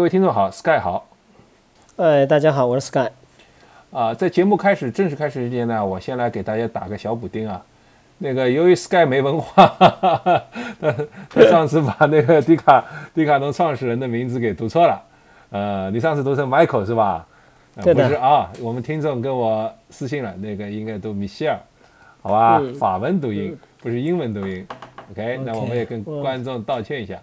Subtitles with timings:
[0.00, 1.06] 各位听众好，Sky 好。
[1.96, 3.10] 哎，大家好，我是 Sky。
[3.92, 7.62] 啊，在节目开始正式开始之前呢，我先来给大家打个小补丁啊。
[8.16, 9.66] 那个，由于 Sky 没文化，
[10.80, 10.96] 他
[11.28, 12.82] 他上次把那个迪卡
[13.12, 15.02] 迪卡侬创始人的名字给读错了。
[15.50, 17.26] 呃，你上次读成 Michael 是吧？
[17.82, 21.60] 对不是啊，我们听众跟我私信了，那个应该读米歇尔，
[22.22, 22.62] 好吧？
[22.78, 24.66] 法文读音不是英文读音。
[25.10, 27.20] OK，那我们也跟观众道歉一下，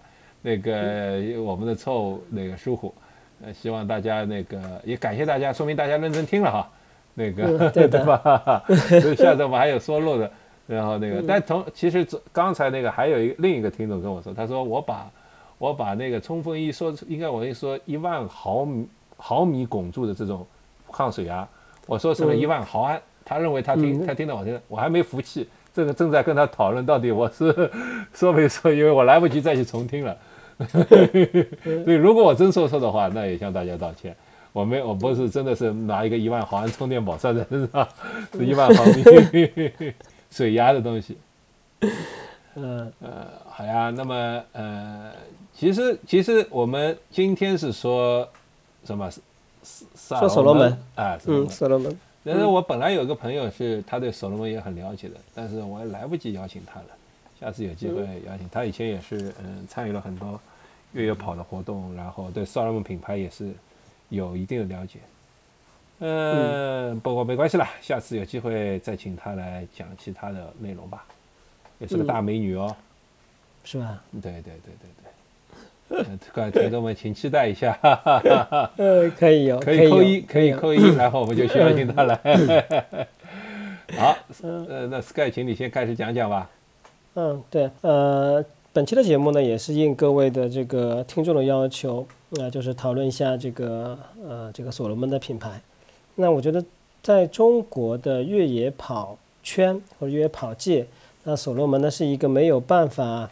[0.48, 2.94] 那个我们的错误那个疏忽，
[3.44, 6.70] 呃，希望大家那个也感谢大家，说明大家认真听了哈，
[7.16, 8.64] 那个 对吧？
[9.02, 10.32] 所以下次我们还有说漏的，
[10.66, 15.12] 然后那个，但同其实刚才那个还有一个另一个听众跟我说，他说我把
[15.58, 18.88] 我把那个冲锋衣说应该我跟你说一万毫米
[19.18, 20.48] 毫米汞柱的这种
[20.90, 21.46] 抗水压，
[21.86, 25.46] 我说成了一万毫安，他认为他听他听到我这我还没服气。
[25.74, 27.70] 这个正在跟他讨论到底我是
[28.12, 30.18] 说没说，因为我来不及再去重听了。
[31.84, 34.16] 所以如果我真说错的话，那也向大家道歉。
[34.54, 37.88] 我没我不是真的是拿一个一万毫安充电宝算在身上，
[38.34, 39.04] 是 一万毫米
[40.32, 41.18] 水压的东西。
[42.56, 43.92] 嗯呃，好呀。
[43.92, 45.12] 那么呃，
[45.54, 48.28] 其实其实我们今天是说
[48.84, 49.10] 什么？
[49.96, 51.96] 说所罗门啊，嗯，所罗门。
[52.24, 56.86] 但是我本来有个朋友是他对所罗门也很了解的，但是我来不及邀请他了。
[57.40, 58.66] 下次有机会邀请他。
[58.66, 60.40] 以前也是嗯参与了很多
[60.98, 63.52] 越野跑的活动，然后对所罗门品牌也是
[64.10, 65.00] 有一定的了解。
[66.00, 71.06] 嗯，不过没关系啦，下次有机会再请他来讲其他的内容吧。
[71.80, 72.76] 也是个大美女哦，
[73.64, 74.02] 是吧？
[74.22, 74.90] 对对对对
[75.90, 76.18] 对。
[76.34, 77.78] 各位听众们，请期待一下。
[78.78, 82.20] 呃，可以有，可以扣一，可以扣一，然后我们就邀请他来。
[83.98, 86.50] 好，呃，那 Sky，请你先开始讲讲吧。
[87.14, 88.44] 嗯，对，呃，
[88.78, 95.60] 本期的节目呢，也是应各位的这个听众的要求，那就是讨论一下这个呃这个所罗门的品牌。
[96.14, 96.64] 那我觉得，
[97.02, 100.86] 在中国的越野跑圈或者越野跑界，
[101.24, 103.32] 那所罗门呢是一个没有办法。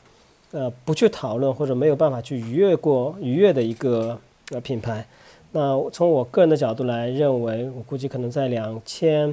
[0.52, 5.06] 呃，不去讨论或者没有办法去逾越过逾越的一个呃品牌。
[5.52, 9.32] 那从我个人的角度来认为，我估计可能在两千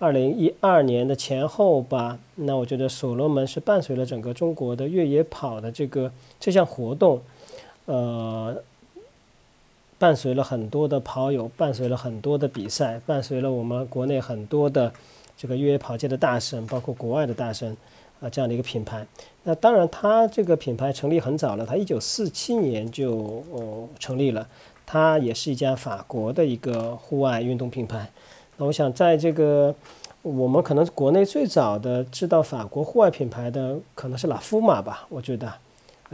[0.00, 2.18] 二零一二年的前后吧。
[2.34, 7.22] 那我觉得所罗门是伴随了整个中国的越野跑的这个这项活动，
[7.84, 8.60] 呃，
[9.96, 14.92] 伴随了很多的跑友，伴随了很多的比赛，伴随了我们国内很多的
[15.36, 17.76] 这个越野跑界的大神，包括国外的大神。
[18.20, 19.06] 啊，这样的一个品牌，
[19.44, 24.46] 那当然，它这个品牌成立很早了，它一九四七年就哦成立了，
[24.84, 28.10] 它也是一家法国的一个户外运动品牌。
[28.60, 29.74] 那我想，在这个
[30.20, 35.58] 我们可能国内最早的知道法国户外品牌的，可能是拉夫玛吧，我觉得啊，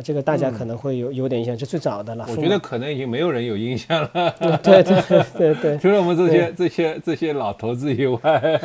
[0.05, 2.25] 这个大家可能会有有点印象，是最早的了。
[2.29, 4.59] 我觉得可能已经没有人有印象了。
[4.63, 5.03] 对对
[5.37, 8.61] 对对， 除了我们这些这些这些老头子以外，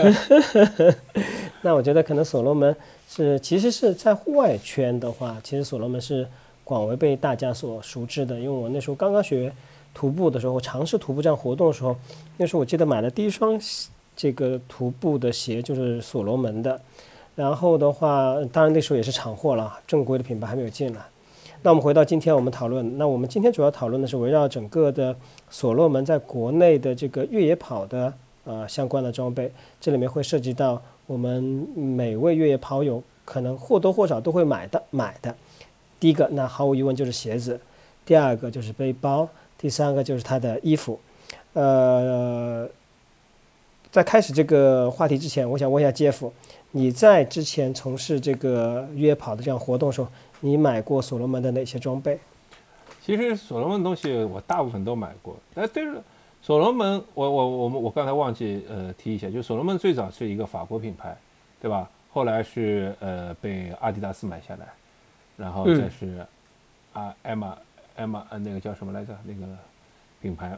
[1.63, 2.75] 那我觉得可能所罗门。
[3.09, 6.28] 是，其实是在户外圈的话，其实所罗门是
[6.63, 8.36] 广为被大家所熟知的。
[8.36, 9.52] 因为我那时候刚刚学
[9.94, 11.96] 徒步的时候，我尝试徒步这样活动的时候，
[12.38, 13.59] 那时候我记得买的第一双
[14.16, 16.79] 这个徒步的鞋就是所罗门的。
[17.35, 21.01] 然后的话，当然那时候也是厂货了，正规的品牌还没有进来。
[21.63, 25.16] 那我们回到今天我们讨论，那我们今天主要讨论的是围绕整个的
[25.50, 28.13] 所罗门在国内的这个越野跑的
[28.44, 30.81] 呃相关的装备，这里面会涉及到。
[31.07, 31.44] 我们
[31.75, 35.35] 每位越野跑友可能或多或少都会买的买的，
[36.00, 37.59] 第一个那毫无疑问就是鞋子，
[38.06, 39.28] 第二个就是背包，
[39.61, 40.99] 第三个就是他的衣服。
[41.53, 42.67] 呃，
[43.91, 46.33] 在开始这个话题之前，我想问一下杰夫，
[46.72, 50.07] 你在之前从事这个约跑的这样活动的时候，
[50.39, 52.19] 你买过所罗门的哪些装备？
[53.05, 56.03] 其实所罗门东西我大部分都买过，但对了。
[56.41, 61.16] 所罗门，我我我们我刚才忘记呃提一下，就所罗门最早是一个法国品牌，
[61.61, 61.88] 对吧？
[62.11, 64.66] 后来是呃被阿迪达斯买下来，
[65.38, 66.25] 然后再是
[66.94, 67.55] 啊艾玛
[67.96, 69.18] 艾玛呃那个叫什么来着？
[69.24, 69.46] 那个
[70.22, 70.57] 品牌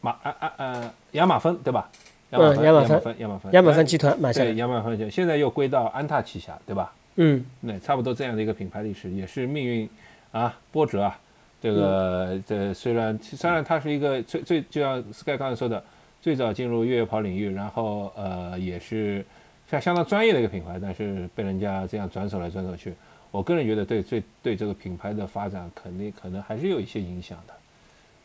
[0.00, 1.88] 马啊啊啊亚马芬对吧？
[2.30, 6.92] 亚马芬亚马芬亚马芬亚马芬集团买下来，亚马芬就现在又归到安踏旗下，对吧？
[7.16, 9.88] 嗯，那差不多这样的一个品牌历史，也是命运
[10.30, 11.18] 啊波折啊。
[11.60, 15.84] 这个这虽然虽然它是一个最最就像 Sky 刚才说的，
[16.20, 19.24] 最早进入越野跑领域，然后呃也是
[19.70, 22.94] 相相当专业的一个品牌，但是被人家这样转手来转手去，
[23.32, 27.54] 我个人觉得对最对这个品牌的发展肯定可能还是有一些影响的，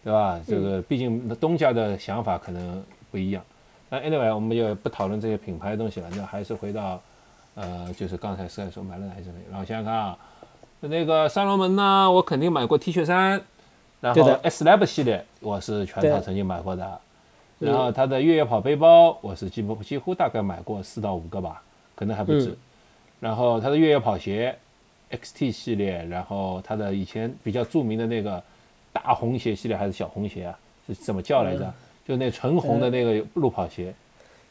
[0.03, 0.39] 对吧？
[0.45, 3.41] 这个毕竟东家的想法可能不一样。
[3.89, 7.01] 那 anyway 我们就不讨论这些品牌的东西了，那还是回到
[7.55, 10.17] 呃就是刚才说买了哪些东西，然后想想看啊。
[10.81, 13.41] 那个三龙门呢，我肯定买过 T 恤衫，
[14.01, 16.99] 然后 S Lab 系列我是全套曾经买过的，
[17.59, 21.63] 然后它的越野跑背包我是几乎几乎大概买过四到五个吧，
[21.95, 22.49] 可能还不止。
[22.49, 22.57] 嗯
[23.19, 24.55] 然后它的越野跑鞋
[25.11, 28.41] XT 系列，然后它的以前比较著名的那个
[28.91, 31.73] 大红鞋系列还是小红鞋啊，是怎么叫来着？
[32.07, 33.93] 就那纯红的那个路跑鞋。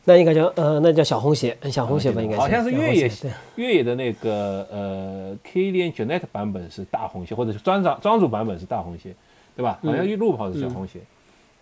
[0.09, 3.11] 那应该叫呃，那叫小红鞋，小红鞋吧，应该好像是越野
[3.57, 9.13] 越野的那个呃 Kilian Jornet 版本是大红鞋，或者是专长庄主版本是大红鞋，
[9.57, 9.81] 对吧？
[9.83, 11.01] 好像路跑是小红鞋，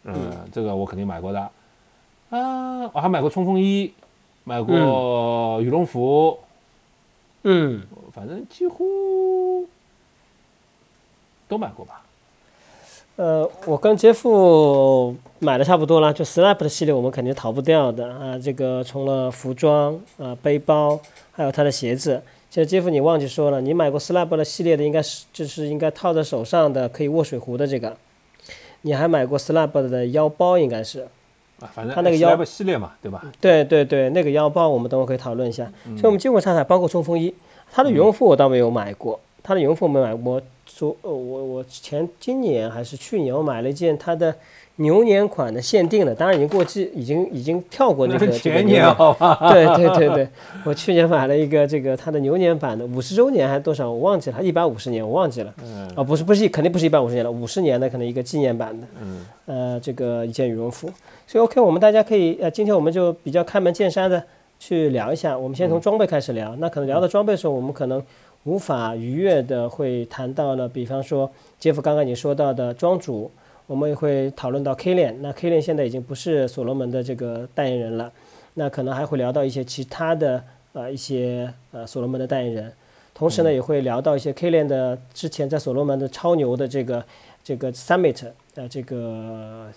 [0.05, 0.15] 嗯，
[0.53, 1.41] 这个我肯定买过的。
[2.29, 3.91] 啊，我还买过冲锋衣，
[4.43, 6.39] 买过羽绒服，
[7.45, 7.81] 嗯，
[8.15, 9.67] 反正几乎
[11.49, 12.03] 都买过吧。
[13.17, 18.39] 呃，我跟杰夫买的差不多了，就 Slap 的系列我们肯定逃不掉的啊。
[18.39, 20.99] 这个除了服装啊、背包，
[21.33, 22.23] 还有他的鞋子。
[22.51, 27.97] 其实杰夫你忘记说了，你买过 Slap 的系列的应该是就是应该套在手上的可以握水壶的这个，
[28.83, 31.09] 你还买过 Slap 的腰包应该是。
[31.61, 33.25] 啊，反正它那个腰 Slab 系列嘛，对吧？
[33.41, 35.71] 对对对，那个腰包我们等会可以讨论一下。
[35.87, 37.33] 嗯所以我们基本上还包括冲锋衣，
[37.75, 40.41] 它的羽绒服我倒没有买过，它的羽绒服我没买过。
[40.65, 44.33] 说，呃，我我前今年还是去年我买了一件它的
[44.77, 49.53] 牛年款的限定的，当然已经过季，已经已经跳过那个这个前年牛年好吧？
[49.53, 50.29] 对对对对，
[50.65, 55.53] 我去年买了一个这个它的牛年版的，五十周年还是多少我忘记了，一百五十年我忘记了。
[55.63, 58.87] 嗯啊，不是不是，肯定不是一百五十年了，五十年的可能一个纪念版的。
[59.03, 60.89] 嗯呃，这个一件羽绒服。
[61.27, 64.23] 所以 OK，我们大家可以呃，今天我们就比较开门见山的
[64.59, 65.37] 去聊一下。
[65.37, 66.55] 我们先从装备开始聊。
[66.57, 68.03] 那可能聊到装备的时候，我们可能
[68.45, 73.31] 无法逾越的会谈到了，比方说杰夫刚刚你说到的庄主，
[73.67, 75.21] 我们也会讨论到 K 链。
[75.23, 78.13] 那 K 链现在已经不是所罗门的这个代言人了，
[78.55, 80.43] 那可能还会聊到一些其他的
[80.73, 82.73] 呃一些呃所罗门的代言人。
[83.15, 87.05] 同时呢，也会聊到一些 K 链的之前在所罗门的超牛的这个
[87.43, 88.27] 这个 Summit
[88.57, 89.71] 呃这个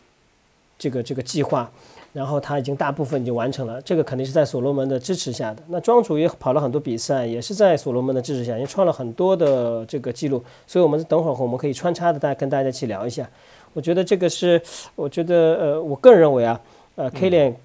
[0.77, 1.71] 这个这个计划，
[2.17, 5.61] 然后他已经大部分已经完成了，这个肯定是在所罗门的支持下的。
[5.67, 10.43] 那庄主也跑了很多比赛，也是在所罗门的支持下，也创了很多的这个记录。
[10.65, 13.29] 所以，我们等会儿我们可以穿插的，大家跟大家一起聊一下。
[13.73, 14.59] 我觉得这个是，
[14.95, 16.59] 我觉得呃，我个人认为啊，
[16.95, 17.55] 呃，K 链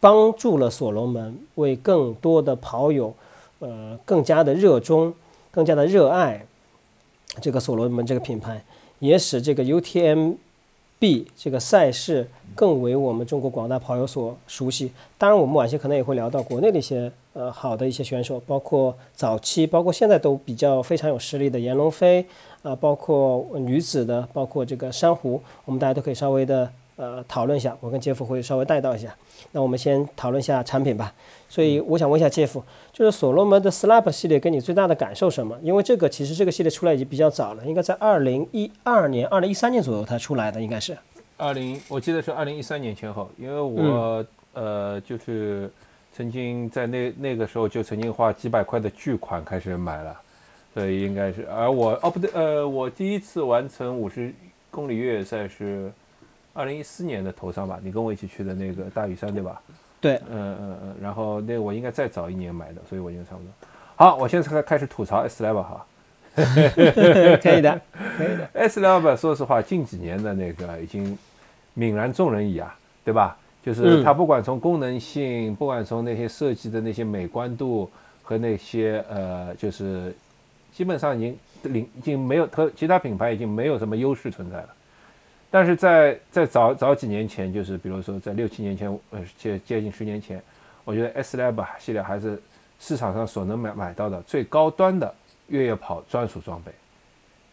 [0.00, 3.12] 帮助了所罗门，为更多的跑友
[3.58, 5.12] 呃更加的热衷，
[5.50, 6.46] 更加的热爱
[7.42, 8.64] 这个所罗门这个品牌，
[9.00, 10.36] 也使这个 UTM。
[10.98, 14.92] B 这个赛事更为我们中国广大跑友所熟悉。
[15.18, 22.24] 当然，我们晚些可能也会聊到国内的一些呃好的一些选手，包括早期，包括现在都比较非常有实力的闫龙飞
[22.62, 27.76] 啊、包括女子的，包括这个珊瑚，我们大家都可以稍微的呃讨论一下。
[27.80, 29.14] 我跟杰夫会稍微带到一下。
[29.52, 31.12] 那我们先讨论一下产品吧。
[31.48, 32.62] 所以我想问一下杰夫，
[32.92, 35.56] 就是所罗门的 Slap 系列给你最大的感受什么？
[35.62, 40.96] 因为这个其实这个系列出来已经比较早了，应该在二零一二年、二零一三年左右它出来的，应该是。
[41.36, 45.70] 二零，我记得是二零一三年前后，因为我、呃就是
[46.14, 50.18] 曾经在那那个时候就曾经花几百块的巨款开始买了，
[50.72, 54.32] 所以应该是，而我哦不对，呃，我第一次完成五十
[54.70, 55.92] 公里越野赛是
[56.56, 59.60] 二零一四年的头上吧，你跟我一起去的那个大屿山对吧？
[60.00, 63.50] 对，嗯嗯嗯，然后那我应该再早一年买的，所以我应该差不多。
[63.96, 65.86] 好，我现在开开始吐槽 S Level 哈。
[66.36, 67.80] 可以的，
[68.18, 68.48] 可以的。
[68.52, 71.16] S Level 说实话，近几年的那个已经
[71.76, 73.36] 泯然众人矣啊，对吧？
[73.64, 77.90] 就是嗯它不管从功能性，不管从那些设计的那些美观度
[78.22, 80.14] 和那些呃，就是
[80.72, 84.68] 基本上已经领已经没有和其他品牌已经没有什么优势存在了。
[85.56, 90.38] 但是在在早早几年前，就是比如说在六七年前，呃，接接近十年前，
[90.84, 92.38] 我觉得 S Lab 系列还是
[92.78, 95.14] 市场上所能买买到的最高端的
[95.46, 96.70] 越野跑专属装备，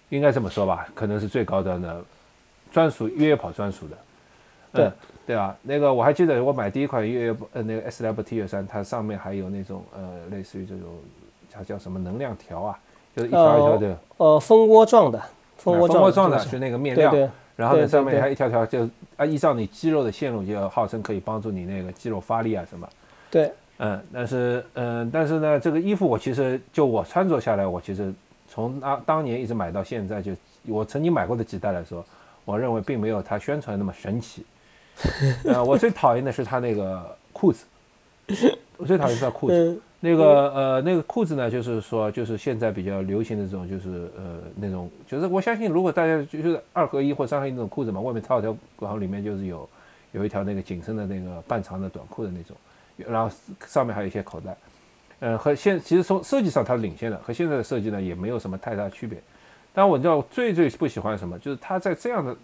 [0.09, 0.85] 应该这么说吧？
[0.93, 2.03] 可能是最高端的
[2.73, 3.97] 专属越野跑专属的。
[4.73, 4.93] 对嗯、
[5.27, 10.89] 对啊，那个我还记得我买第一款越野呃那个 S Lab T 恤衫，它上面还有那种呃类似于这种
[11.49, 12.79] 它叫什么能量条啊，
[13.15, 13.97] 就是一条一条的。
[14.17, 15.23] 呃，蜂窝状的，
[15.55, 22.87] 蜂窝状的就是那个面料，对对然后呢上面还一条条就啊依照你肌肉的线路，就号称可以帮助你那个肌肉发力啊什么。
[23.29, 28.13] 对，嗯，但是嗯，但是呢，这个衣服我其实就我穿着下来，我其实
[28.47, 30.31] 从当当年一直买到现在，就
[30.67, 32.05] 我曾经买过的几代来说，
[32.45, 34.45] 我认为并没有它宣传那么神奇。
[35.45, 37.65] 呃，我最讨厌的是它那个裤子，
[38.77, 39.55] 我最讨厌是它裤子。
[39.55, 49.69] 嗯那个呃，那个裤子呢，就是说，就是现在比较流行的这种，就是呃那种，就是我相信，如果大家就是二合一或三合一那种裤子嘛，外面套条，然后里面就是有
[50.11, 52.53] 有一条那个紧身的那个半长的短裤的那种，
[52.97, 53.33] 然后
[53.65, 54.57] 上面还有一些口袋，
[55.21, 59.17] 呃，和现其实从设计上它是领先的，和现在的设计呢也没有什么太大区别，
[59.73, 62.35] 但我知道最最不喜欢什么，就是它在这样的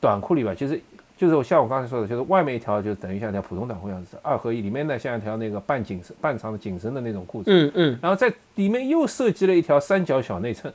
[0.00, 0.80] 短裤里边，其实
[1.16, 10.72] 就是我像我刚才说的，就是外面一条就等于像条普通短裤样子，二合一，里面呢像一条那个半紧身、半长的紧身的那种裤子，嗯嗯然后在里面又设计了一条三角小内衬。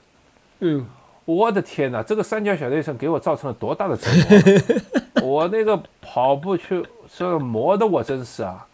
[0.59, 0.85] 嗯，
[1.25, 4.07] 我的天哪，这个三角小内衬给我造成了多大的折
[5.21, 5.21] 磨！
[5.27, 6.83] 我那个跑步去，
[7.15, 8.65] 这磨的我真是啊。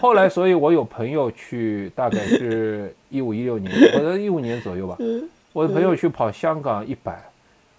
[0.00, 4.96] 后来，所以我有朋友去，大概是一五一六年，或者一五年左右吧。
[5.52, 7.18] 我的朋友去跑香港一百，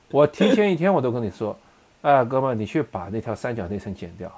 [0.09, 1.57] 我提前一天我都跟你说，
[2.05, 4.31] 哎，哥们，你去把那条三角内衬剪掉，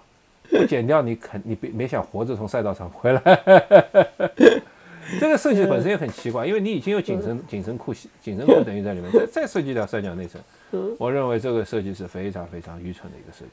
[0.50, 3.22] 不 剪掉你肯你别没想活着从赛道上回来。
[5.20, 10.42] 这个设计本身也很奇怪，因为你已经有紧身紧身裤紧身裤等于在里面，再 再设计条三角内衬，
[10.98, 13.52] 我认为这个设计是非常非常愚蠢的一个设计。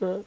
[0.00, 0.24] 嗯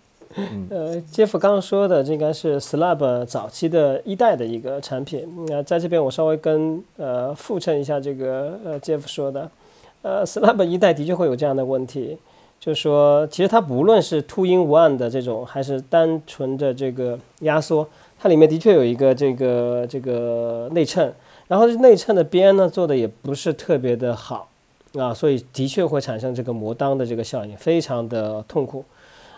[0.70, 5.28] 呃，杰夫刚刚说的，这应该是 Slab 早期的一代的一个产品。
[5.48, 9.52] 那、在这边我稍微跟呃附衬一下这个呃杰夫说的，
[10.02, 12.18] 呃，Slab 一代的确会有这样的问题，
[12.64, 17.86] 就说，其实它不论是 Two in One 的这种，还是单纯的这个压缩，
[18.18, 21.14] 它里面的确有一个这个这个内衬，
[21.50, 24.48] 然后内衬的边呢做的也不是特别的好
[24.94, 28.86] 啊，所以的确会产生这个磨裆的这个效应，非常的痛苦。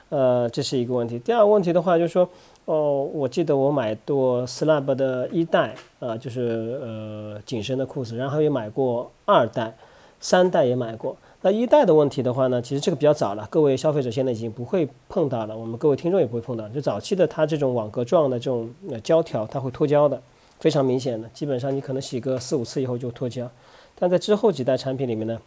[0.10, 1.18] 呃，这是一个问题。
[1.18, 2.30] 第二个问题的话，就是说，
[2.66, 9.76] 哦，我记得我买过 Slab 的一代，啊，就是呃紧身的裤子，然后也买过二代、
[10.20, 11.18] 三代也买过。
[11.46, 16.68] 那一代的问题的话呢，其实这个比较早了，各位消费者现在已经不会碰到了，我们各位听众也不会碰到。
[16.70, 18.68] 就早期的它这种网格状的这种
[19.04, 20.20] 胶条，它会脱胶的，
[20.60, 23.48] 非常明显的，基本上你可能洗个四五次以后就脱胶。
[23.94, 25.40] 但在之后几代产品里面呢，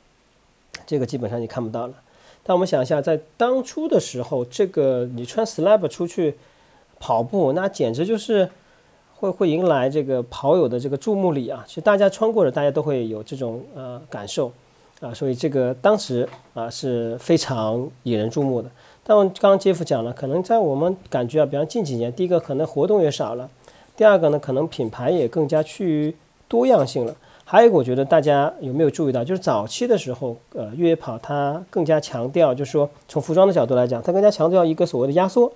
[0.87, 1.95] 这个基本上你看不到了。
[2.45, 6.37] 但我们想一下，在当初的时候，这个你穿 slab 出去
[7.01, 8.49] 跑步，那简直就是
[9.17, 11.65] 会会迎来这个跑友的这个注目礼啊！
[11.67, 14.53] 其实大家穿过的，大家都会有这种呃感受
[15.01, 18.69] 啊，所以这个当时啊是非常引人注目的。
[19.05, 23.49] 但我刚刚杰夫讲了，可能在我们感觉啊，比方近几年，第一个可能活动也少了，
[23.97, 26.15] 第二个呢，可能品牌也更加趋于
[26.47, 27.15] 多样性了。
[27.45, 35.51] 还有一个，我觉得大家有没有注意到，就是早期的时候，呃，越野跑它更加强调，就是说从服装的角度来讲，它更加强调一个所谓的压缩，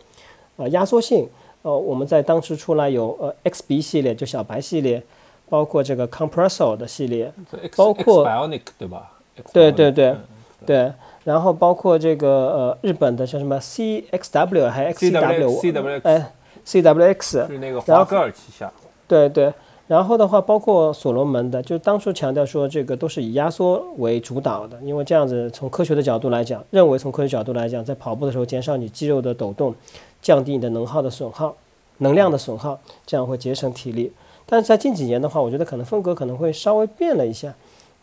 [0.56, 1.28] 呃，压缩性。
[1.60, 5.02] 呃，我们在当时出来有呃 XB 系列，就小白系列，
[5.48, 7.30] 包括这个 Compressor 的系列，
[7.76, 9.12] 包括 Bionic 对吧？
[9.52, 10.18] 对对对 X
[10.66, 10.92] 对，
[11.24, 16.32] 然后包括这个呃日本的像什么 CXW 还是 CW XCW，哎
[16.66, 18.70] ，CWX，是那个华歌尔旗下。
[19.08, 19.52] 对对，
[19.88, 29.74] 然后的话，包括所罗门的，就当初强调说这个都是以压缩为主导的，因为这样子从科学的角度来讲，认为从科学角度来讲，在跑步的时候减少你肌肉的抖动，
[30.22, 31.54] 降低你的能耗的损耗，
[31.98, 34.12] 能量的损耗，这样会节省体力。
[34.46, 37.52] 但是在近几年的话，我觉得可能风格可能会稍微变了一下。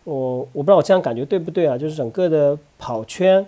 [0.09, 1.77] 我我不知道我这样感觉对不对啊？
[1.77, 3.45] 就是整个的跑圈，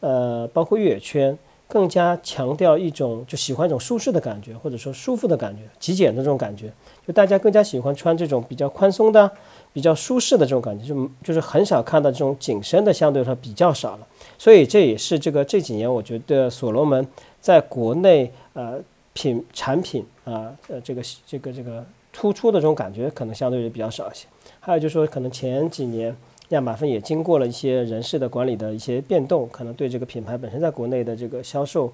[0.00, 6.70] 呃，包括越野圈，更加强调一种就喜欢一种舒适的感觉，或者说舒服的感觉，极简的这种感觉。
[7.06, 9.30] 就大家更加喜欢穿这种比较宽松的、
[9.72, 14.06] 比较舒适的这种感觉，就就是很少看到这种紧身的，相对来说比较少了。
[14.36, 17.06] 所以这也是这个这几年我觉得所罗门
[17.40, 18.78] 在国内呃
[19.14, 24.26] 品产品啊呃这个这个这个突出的这种感觉可能相对于比较少一些。
[24.64, 26.16] 还有就是说可能前几年
[26.50, 31.92] 亚马逊也经过了一些人事的管理的一些变动，可能对这个品牌本身在国内的这个销售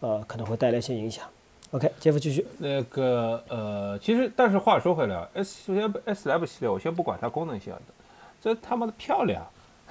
[0.00, 1.26] 呃可能会带来一些影响。
[1.72, 2.46] OK，杰夫继续。
[2.56, 7.74] 那个呃，其实但是话说回来，S 首先 S Lab 系列，我先不管它功能性，
[8.40, 9.44] 这他妈的漂亮，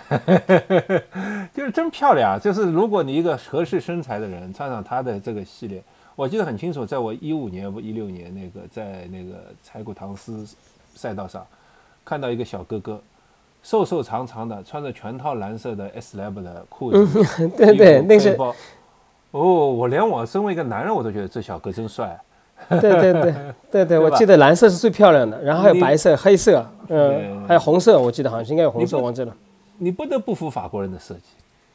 [1.54, 2.40] 就是真漂亮。
[2.42, 5.84] 就是如果你一个合适身材的人穿上它的这个系列，
[6.16, 10.48] 我记得很清楚，在我一五年不一六年那个在那个柴谷唐斯
[10.96, 11.46] 赛道上
[12.06, 13.02] 看到一个小哥哥，
[13.64, 18.38] 瘦瘦长长的，穿着全套蓝色的 S Lab 的裤子， 对对，那是
[19.32, 22.18] 哦，我连我身为一个男人，我都觉得这小哥真帅。
[22.70, 23.36] 对对对
[23.70, 29.36] 对对， 我记得蓝色是最漂亮的，然后还有白色、黑色，对嗯，还有红色，我记得好像是应该有红色，你不忘记了。
[29.78, 31.22] 你不得不服法国人的设计，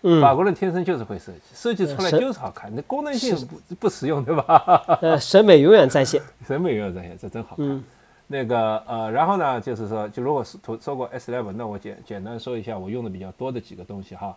[0.03, 4.83] 嗯，法国人天生就是会设计，设计出来就是好看，那功能性不不实用，对吧？
[5.03, 6.23] 呃，审美永远在线。
[6.49, 7.69] 审美永远在线，这真好看。
[7.69, 7.85] 嗯
[8.33, 14.37] 那个呃，然后呢，就是说，就如果是说说过 S l e v e 那我简简单说一下我用的比较多的几个东西哈。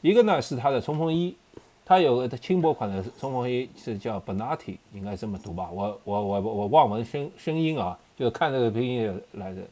[0.00, 1.36] 一个呢是它的冲锋衣，
[1.84, 5.70] 它有个轻薄款的冲锋衣是叫 Bonatti，应该这么读吧？
[5.72, 9.62] 我我我我望文生声音啊，就是看这个拼音来的。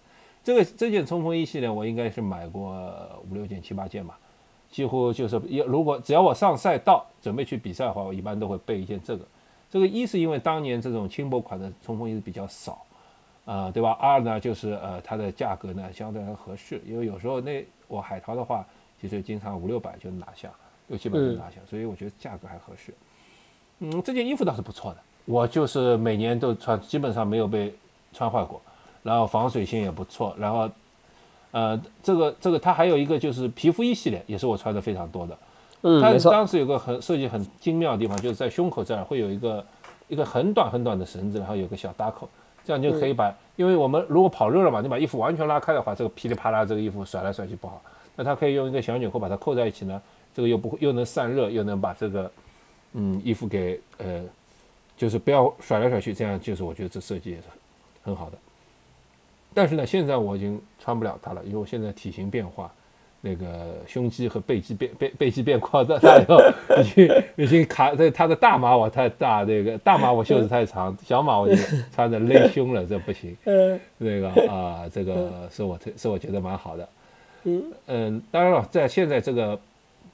[0.44, 2.73] 这个这件冲锋衣系列我应该是买过
[3.28, 4.16] 五六件、七八件吧，
[4.70, 9.25] 几乎就是要如果只要我上赛道准备去比赛的话，我一般都会备一件这个。
[9.68, 12.85] 这个一是因为当年这种轻薄款的冲锋衣比较少。
[13.46, 13.96] 呃，对吧？
[13.98, 18.66] 二呢就是呃它的价格呢相对合适，因为有时候那我海淘的话，
[19.00, 20.50] 其实经常五六百就拿下，
[20.88, 22.92] 六七百就拿下，所以我觉得价格还合适。
[23.78, 27.72] 嗯，这件衣服倒是不错的，我就是每年都穿，基本上没有被
[28.12, 28.60] 穿坏过，
[29.02, 30.68] 然后防水性也不错，然后
[31.52, 35.38] 呃这个这个它还有一个就是皮肤衣系列，也是我穿的非常多的。
[35.82, 39.64] 嗯，它当时有个很设计很精妙的地方，就是在胸口这儿会有一个
[40.08, 42.28] 一个很短很短的绳子，然后有个小搭扣，
[42.66, 47.80] 这样就可以把，因为我们如果跑热了嘛，你把衣服完全拉开的话，这个噼里啪啦这个衣服甩来甩去不好。
[48.16, 50.02] 那它可以用一个小纽扣把它扣在一起呢，
[50.35, 52.30] 这个又不会又能散热，又能把这个
[52.94, 54.25] 嗯衣服给呃
[54.96, 57.44] 就是不要甩来甩去，这样就是我觉得这设计也是
[58.02, 58.37] 很好的。
[59.54, 62.73] 但是呢，现在我已经穿不了它了，因为我现在体型变化。
[63.26, 66.38] 那个胸肌和背肌变背背肌变扩大以后，
[66.80, 71.56] 已经已经卡在他的大码我太大，那个大码我袖子太长，小码我就
[71.92, 73.37] 穿着勒胸了，这不行。
[73.45, 76.88] 嗯那个啊、这个是我特是我觉得蛮好的。
[77.42, 79.59] 嗯嗯，当然了，在现在这个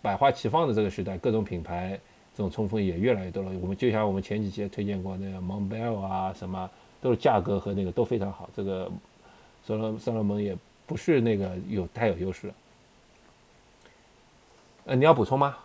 [0.01, 1.99] 百花齐放的这个时代，各种品牌
[2.35, 3.51] 这种冲锋衣也越来越多了。
[3.61, 8.49] 我们就像我们前几节推荐过那个 Montbell 啊，什么都是价格和那个都非常好。
[8.57, 8.91] 这个
[9.65, 12.55] 所罗所罗门也不是那个有太有优势了。
[14.85, 15.57] 呃，你要补充吗？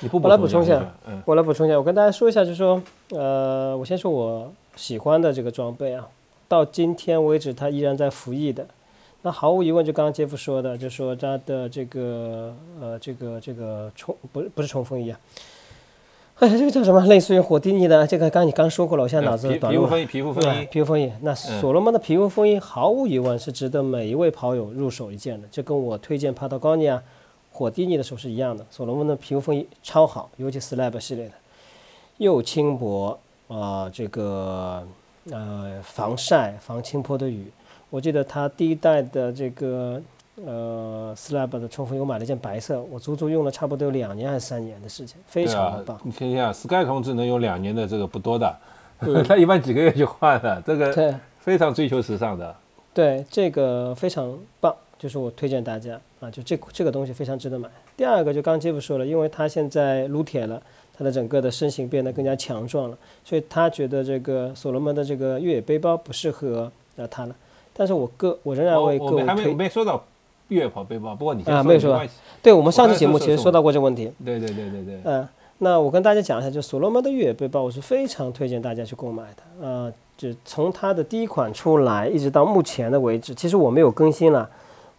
[0.00, 6.08] 你不补我来补充一下，嗯我来补充一下，我跟大家说一下，就是说，呃，我先说我喜欢的这个装备啊，
[6.46, 8.66] 到今天为止它依然在服役的。
[9.22, 15.18] 那毫无疑问，就刚刚杰夫说的，就说它的这个呃这个这个冲不是不是冲锋衣啊，
[16.38, 17.04] 哎呀，这个叫什么？
[17.06, 19.88] 类似于火地尼的，这个刚刚你刚说过了，我现在脑子皮短路了。
[19.88, 21.12] 皮肤风衣，皮肤风对衣，皮肤风衣。
[21.22, 27.00] 那所罗门的皮肤风衣毫无疑问是值得每一位跑友入手一件的，这跟我推荐 Patagonia
[27.52, 28.64] 火地尼的时候是一样的。
[28.70, 31.32] 所罗门的皮肤风衣超好，尤其 Slab 系列的，
[32.18, 33.18] 又轻薄
[33.48, 34.86] 啊、这个
[35.30, 37.52] 呃防晒、防倾泼的雨。
[37.90, 40.00] 我记得他第一代的这个
[40.36, 48.56] 呃 Slab 的冲锋衣，我买了一件白色，我足足用了差不多有两年还是三年的时间，非常的棒。，你听一下，Sky 同志能用两年的这个不多的，
[49.28, 51.14] 他一般几个月就换了，这个对。
[51.42, 52.54] 非常追求时尚的。
[52.94, 57.68] 对，这个非常棒，就是我推荐大家啊，就这这个东西非常值得买。
[57.96, 60.62] 第二个就刚刚杰夫说了，因为他现在撸铁了，
[60.96, 67.34] 他的整个的身形变得更加强壮了，所以他觉得这个所罗门的这个越野背包不适合呃他了。
[67.72, 70.04] 但是我个我仍然为各位我们还没，没说到
[70.46, 72.00] 越野跑背包，不过你啊没有说。
[72.40, 79.42] 对我们上期节目其实说到过这个问题，对对对对对，嗯，那我跟大家讲一下，就所罗门的越野背包，我是非常推荐大家去购买的。
[79.60, 84.48] 呃，就从它的第一款出来，一直到目前的为止，其实我没有更新了。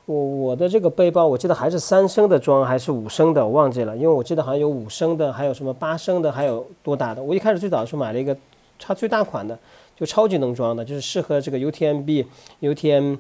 [0.06, 7.24] 我我的这个背包，我记得还是三升的装还是五升的，我忘记了，因为我记得好像有五升的，还有什么八升的，还有多大的。
[7.24, 8.36] 我一开始最早的时候买了一个
[8.80, 9.58] 它最大款的，
[9.96, 12.26] 就超级能装的，就是适合这个 UTMB、
[12.62, 13.16] UTM。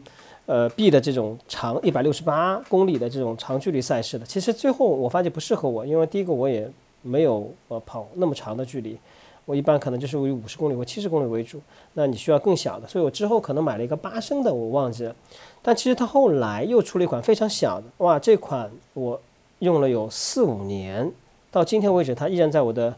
[0.45, 6.69] 呃，B 的这种长一百六十八公里的这种长距离赛事的，其实最后我发现不适合我，因为第一个我也
[7.01, 8.97] 没有呃跑那么长的距离，
[9.45, 11.59] 我一般可能就是以五十公里或七十公里为主，
[11.93, 15.15] 那你需要更小的，所以我之后可能买了一个八升的，我忘记了，
[15.61, 19.19] 但其实它后来又出了一款非常小的，哇，这款我
[19.59, 21.11] 用了有四五年，
[21.51, 22.95] 到今天为止它依然在我的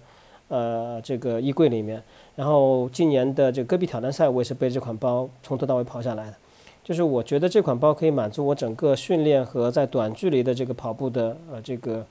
[0.47, 2.01] 呃这个衣柜里面，
[2.36, 6.36] 然后今年的这个戈壁挑战赛我也是背这款包从头到尾跑下来的。
[6.84, 12.05] 就是我觉得这款包可以满足我整个训练和在短距离的这个跑步的呃这个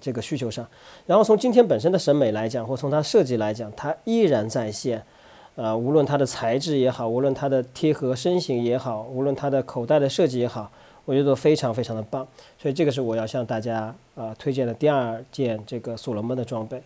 [0.00, 0.66] 这个需求上。
[1.06, 5.02] 然后从今天本身的审美来讲，或从它设计来讲，它依然在线。
[5.54, 10.70] 呃，无论它的材质也好，无论它的贴合身形也好，无论它的口袋的设计也好，
[11.06, 12.26] 我觉得都非常非常的棒。
[12.60, 16.82] 所以这个是我要向大家呃推荐的第二件这个所罗门的装备。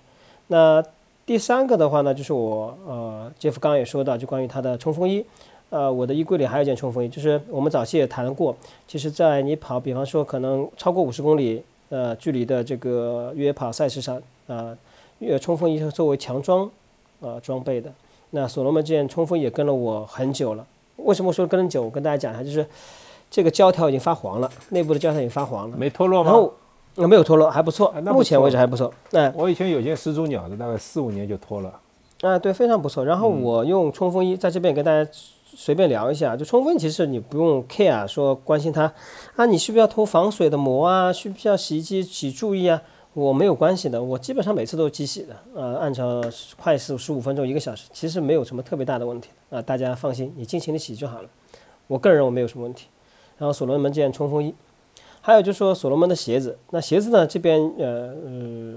[0.47, 0.81] 那
[1.27, 5.25] 第三个的话呢，就是我呃杰夫刚刚也说到，就关于它的冲锋衣。
[5.71, 8.55] 呃，我的衣柜里还有一件冲锋衣，就是我们早期也谈过。
[8.87, 14.77] 其实，在你跑，比方说可能超过五十公里呃距离的这个越野跑赛事上，呃，
[15.19, 16.69] 越冲锋衣是作为强装
[17.21, 17.93] 呃装备的。
[18.31, 20.67] 那所罗门这件冲锋衣也跟了我很久了。
[20.97, 21.83] 为什么说跟了久？
[21.83, 22.67] 我跟大家讲一下，就是
[23.31, 26.31] 这个胶条已经发黄了，内部的胶条已经发黄了，没脱落吗？
[26.31, 26.53] 然后
[26.97, 28.93] 呃没有脱落，还不错目前为止还不错。
[29.11, 31.81] 那我以前有件始祖鸟的，大概四五年就脱了。
[32.21, 33.05] 啊，对，非常不错。
[33.05, 35.11] 然后我用冲锋衣在这边跟大家
[35.55, 38.93] 随便聊一下，就冲锋衣其实你不用 care 说关心它
[39.37, 42.83] 啊，你需不需要涂防水的膜啊，需不需要洗衣机洗注意啊？
[43.13, 46.23] 我没有关系的，我基本上每次都是机洗的，呃，按照
[46.57, 51.29] 快速十五分钟一个小时，其实没有什么特别大的问题啊、大家放心，你尽情的洗就好了。
[51.89, 52.87] 我个人认为没有什么问题。
[53.37, 54.55] 然后所罗门这件冲锋衣，
[55.21, 58.75] 还有就是说所罗门的鞋子，那鞋子呢这边呃呃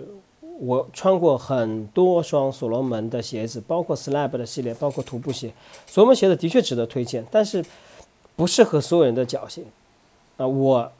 [0.59, 5.53] 我穿过很多双所罗门的鞋子，包括 Slab 的系列，包括徒步鞋。
[5.87, 7.63] 所罗门鞋子的确值得推荐，但是
[8.35, 9.65] 不适合所有人的脚型。
[10.37, 10.91] 啊，我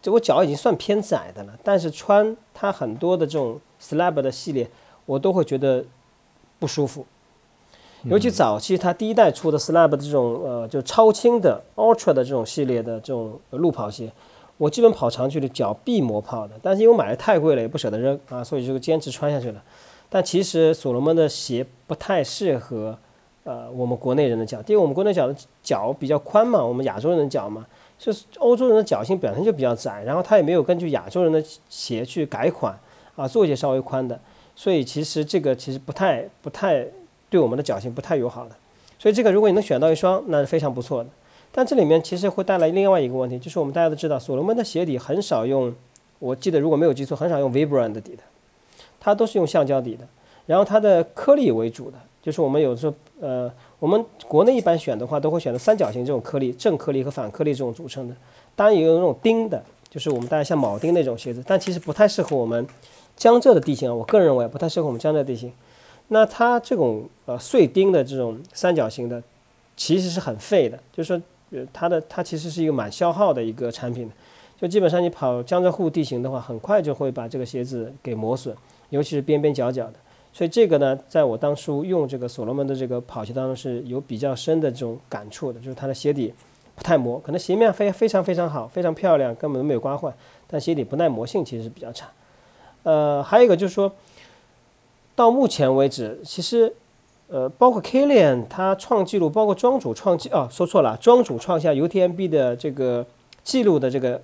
[0.00, 4.68] 这我脚已经算偏窄的了，但是穿它很多的这种 Slab 的系列，
[5.06, 5.84] 我都会觉得
[6.58, 7.06] 不舒服。
[8.04, 14.12] 尤其早期它第一代出的 Slab 的这种呃，就超轻的 Ultra 的这种系列的这种路跑鞋，
[14.56, 16.54] 我基本跑长距离脚必磨泡的。
[16.62, 19.62] 但是因为我买的太贵了，也不舍得扔啊，所以就坚持穿下去了。
[20.08, 22.98] 但其实所罗门的鞋不太适合
[23.44, 27.66] 呃我们国内人的脚，因为我们国内脚的脚比较宽嘛，我们亚洲人的脚嘛，
[27.98, 32.78] 就是欧洲人的脚型本身就比较窄，然后他也没有根据亚洲人的鞋去改款
[33.16, 34.20] 啊，做一些稍微宽的，
[34.56, 36.86] 所以其实这个其实不太不太。
[37.32, 38.50] 对我们的脚型不太友好的，
[38.98, 41.08] 所以这个如果你能选到一双，那是非常不错的。
[41.52, 45.72] 但这里面其实会带来另外一个问题，就是我们大家都知道，所罗门的鞋底很少用，
[46.18, 48.22] 我记得如果没有记错，很少用 Vibram 的底的，
[48.98, 50.08] 它都是用橡胶底的。
[50.46, 58.16] 然后它的颗粒为主的，就是我们有时候呃，我们国内一般选的话，都会选择三角形这种颗粒，正颗粒和反颗粒这种组成的。
[58.56, 62.66] 当然也有那种钉的，就是我们大家像铆钉那种鞋子，但其实不太适合我们
[63.16, 63.94] 江浙的地形啊。
[63.94, 65.52] 我个人认为不太适合我们江浙地形。
[66.08, 69.22] 那它这种呃碎钉的这种三角形的，
[69.76, 71.22] 其实是很废的，就是说
[71.72, 74.10] 它的它其实是一个蛮消耗的一个产品，
[74.60, 78.56] 就基本上你跑江浙沪地形的话，很快就会把这个鞋子给磨损，
[78.90, 79.94] 尤其是边边角角的。
[80.32, 86.32] 所以这个呢，在我当初用这个所罗门的这个跑鞋当中是有比较深的这种感触的，就是它的鞋底
[86.74, 90.12] 不太磨，可能鞋面非非常非常好，非常漂亮，根本都没有刮坏，
[90.46, 92.08] 但鞋底不耐磨性其实是比较差。
[92.82, 93.92] 呃，还有一个就是说。
[95.14, 96.74] 到目前为止，其实，
[97.32, 103.06] 呃，包括 Kilian 他创纪录，包括庄主创纪哦，说错了，庄主创下 UTMB 的这个
[103.42, 104.20] 记录的这个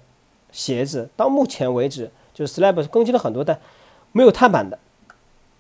[0.53, 3.59] 鞋子，到目前为止，就是 Slab 更新了很多但，
[4.13, 4.79] 没有碳板的。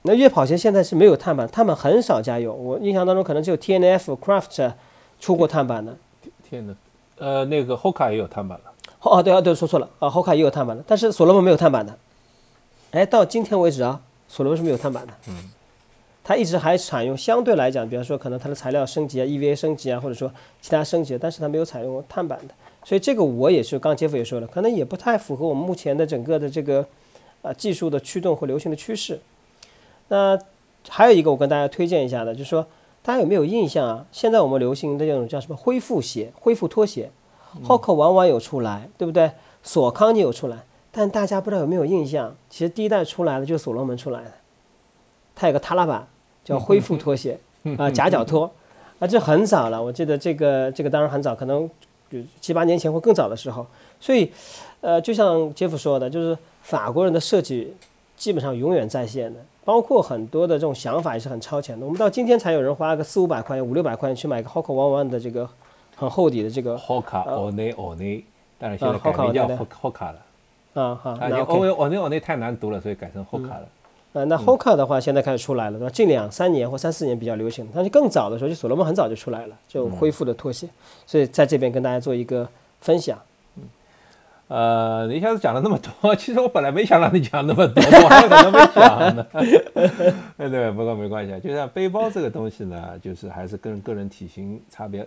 [0.03, 2.53] 那越野跑鞋现在是没有碳板，碳板很少加油。
[2.53, 4.73] 我印象当中可能只有 TNF Craft
[5.19, 5.97] 出过碳板的。
[6.47, 6.75] 天呐，
[7.17, 8.71] 呃，那个 Hoka 也有碳板了。
[9.01, 11.97] 哦，对啊，对，说错了啊，Hoka 也有碳板的，但是所罗门没有碳板的。
[12.91, 14.03] 哎，到今天为止啊。
[14.31, 15.51] 所罗门是没有碳板的，嗯，
[16.29, 22.53] 它一直还采用相对来讲，比方说可能它的材料升级啊，EVA 升级啊，或者说其他升级，但是它没有采用碳板的，
[22.85, 26.87] 所以这个我也是，刚杰夫也说了，可能也不太符合我们目前的整个的这个
[27.41, 29.19] 啊技术的驱动和流行的趋势。
[30.09, 30.39] 那
[30.87, 32.67] 还有一个我跟大家推荐一下的，就是说
[33.03, 34.05] 大家有没有印象啊？
[34.13, 37.11] 现在我们流行的这种叫什么恢复鞋、恢复拖鞋
[37.65, 39.31] ，Hoka 往往有出来，对不对？
[39.63, 40.59] 索康尼有出来。
[40.93, 44.33] 但大家不知道有没有印象，其实第一代出来的就是所罗门出来的，
[45.35, 46.07] 它有个塔拉板
[46.49, 47.39] 叫恢复拖鞋
[47.77, 48.51] 啊，夹脚拖
[48.99, 49.83] 啊，这很早了。
[49.83, 51.69] 我记得这个这个当然很早，可能
[52.11, 53.67] 就七八年前或更早的时候。
[54.01, 54.33] 所以，
[54.81, 57.75] 呃，就像杰夫说的，就是法国人的设计
[58.17, 61.85] 基本上永远在线的，包括很多的这种想法也是很超前的。
[61.85, 65.47] 我们到今天才有人花个四五百块钱、五六百块钱去买个 Hoka One One 的这个
[65.97, 68.23] 很厚底的这个 Hoka One One，
[68.59, 69.47] 但是现在改名叫
[69.83, 70.23] Hoka 了。
[70.75, 73.69] 啊好，那欧欧那欧那太难读了，所以改成 Hoka 了。
[74.19, 75.91] 呃，那 Hoka 的话，现在开始出来了，对吧？
[75.95, 80.69] 近两三年或三四年比较流行，但是更早的时候，就所罗门很早就出来了，就恢复的拖鞋。
[81.07, 82.49] 所以在这边跟大家做一个
[82.81, 83.17] 分享。
[83.55, 83.63] 嗯，
[84.49, 89.27] 呃，你一下子讲了那么多， 其实我本来没想让你讲那么多，我还有很多没讲呢。
[90.37, 95.07] 对 对，不过没关系，就像背包这个东西呢，就是还是跟个人体型差别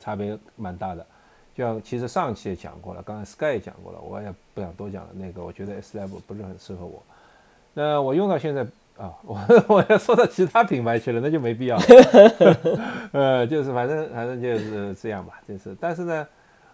[0.00, 1.04] 差别蛮大的。
[1.54, 5.10] 就像其实上期也讲过了，刚才 Sky 也讲过了，我也不想多讲了。
[5.12, 7.02] 那个我觉得 S Level 不是很适合我。
[7.78, 8.62] 那我用到现在
[8.96, 11.76] 啊，我 我要说到其他品牌去了，那就没必要。
[13.12, 15.76] 呃，就是反正反正就是这样吧，就是。
[15.78, 16.26] 但是呢，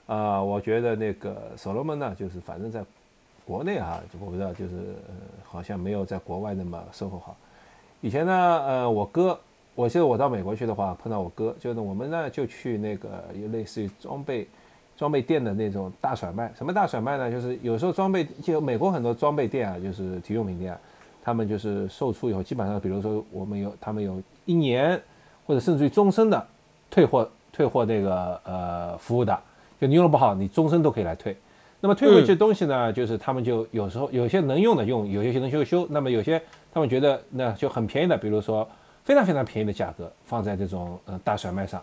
[0.07, 2.85] 啊，我觉得那个所罗门呢，就是反正在
[3.45, 4.77] 国内哈，我不知道，就是
[5.09, 7.37] 呃，好像没有在国外那么售后好。
[8.01, 8.33] 以前呢，
[8.65, 9.37] 呃，我哥，
[9.75, 14.47] 我记得我到美国去的话，碰到我哥，就是我们呢就去那个有类似于装备。
[14.95, 17.29] 装备店的那种大甩卖，什么大甩卖呢？
[17.29, 20.81] 就是有时候装备就美国很多装备店啊，就是体育用品店啊，
[21.23, 25.01] 他们就是售出以后，基本上比如说我们有他们有一年
[25.47, 26.47] 或者甚至于终身的
[26.91, 29.39] 退货退货那个呃服务的，
[29.81, 31.37] 就你用的不好，你终身都可以来退。
[31.81, 35.87] 那么退回去东西呢，就是他们就有时候有些能用的用，有些能修修。
[35.91, 36.41] 那么有些
[36.73, 38.69] 他们觉得那就很便宜的，比如说
[39.05, 41.83] 非常非常便宜的价格放在这种呃大甩卖上，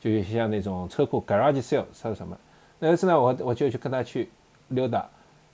[0.00, 2.36] 就有些像那种车库 garage sale 它是什么？
[2.78, 4.30] 那次呢，我我就去跟他去
[4.68, 5.04] 溜达，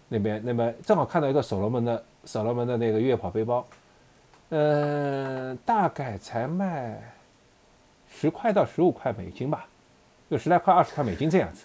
[0.09, 3.65] 那边那边正好看到一个所罗门的所罗门的那个越野跑背包，
[4.51, 7.01] 呃，大概才卖
[8.13, 9.67] 十块到十五块美金吧，
[10.29, 11.65] 就十来块二十块美金这样子。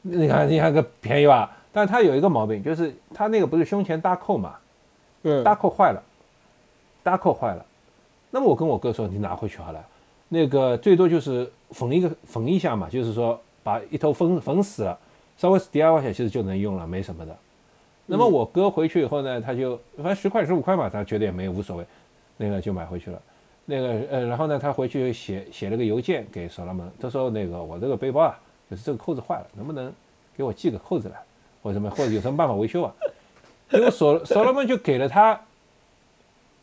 [0.00, 4.56] 你看你看个便宜吧，但是它有一个毛病，就是它那个不是胸前搭扣嘛，
[5.22, 6.02] 嗯，搭扣坏了，
[7.02, 7.64] 搭扣坏了，
[8.30, 9.84] 那么我跟我哥说，你拿回去好了，
[10.28, 14.98] 那个最多就是缝一个缝一下嘛，就是说把一头缝缝死了，
[15.36, 17.36] 稍微 DIY 一下其实就能用了，没什么的。
[18.10, 21.84] 那么我哥回去以后呢，他就反正十块十五块嘛，他觉得也没无所谓，
[22.38, 23.20] 那个就买回去了。
[23.66, 28.40] 那个呃，然后呢，他回去写写了个邮件给所罗门，他说那个我这个背包啊，
[28.70, 29.92] 就是这个扣子坏了，能不能
[30.34, 31.16] 给我寄个扣子来，
[31.62, 32.94] 或者什么，或者有什么办法维修啊？
[33.68, 35.38] 结果所所罗门就给了他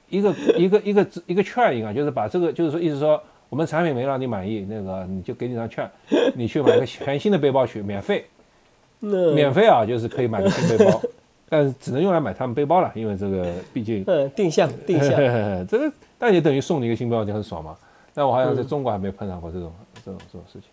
[0.10, 5.88] 一个一个一个一个券一样，就是把这个就是说意思说我们产品没让你满意，那个你就给你张券，
[6.34, 8.26] 你去买个全新的背包去，免费，
[9.00, 11.00] 免费啊，就是可以买个新背包。
[11.56, 15.12] 但是只能用来买他们背包了，因为这个 毕竟嗯定向定向，
[15.66, 15.90] 这个
[16.20, 17.78] 但也等于送你一个新背包就很爽嘛。
[18.14, 19.72] 但我好像在中国还没碰上过这种
[20.04, 20.70] 这种这种事情，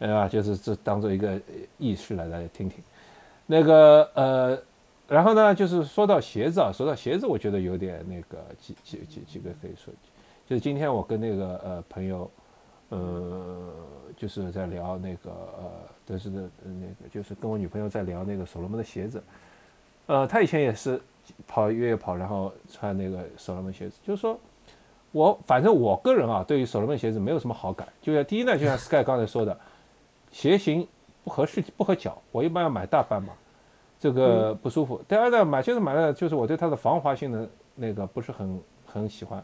[0.00, 0.26] 对吧？
[0.28, 1.40] 就是这当做一个
[1.78, 2.82] 轶事来大家听听。
[3.46, 4.58] 那个呃，
[5.06, 9.94] 然后呢，就是说到鞋子啊，说到鞋子，我觉得有点那个几几几几个可以说，
[10.48, 12.28] 就是今天我跟那个呃朋友，
[12.88, 13.72] 呃，
[14.16, 15.70] 就是在聊那个呃，
[16.04, 19.22] 德是的那个，就是跟我女朋友在聊那个所罗门的鞋子。
[20.06, 21.00] 呃，他以前也是
[21.46, 23.98] 跑越野跑，然后穿那个所罗门鞋子。
[24.02, 24.38] 就是说，
[25.12, 27.88] 我反正我个人啊，对于所罗门鞋子没有什么好感。
[28.02, 29.58] 就像第一呢，就像 Sky 刚才说的，
[30.30, 30.86] 鞋型
[31.22, 32.20] 不合适，不合脚。
[32.30, 33.32] 我一般要买大半码，
[33.98, 35.00] 这个不舒服。
[35.08, 39.42] 第二呢，买鞋子买了，就是我对它的防滑性能那个不是很很喜欢。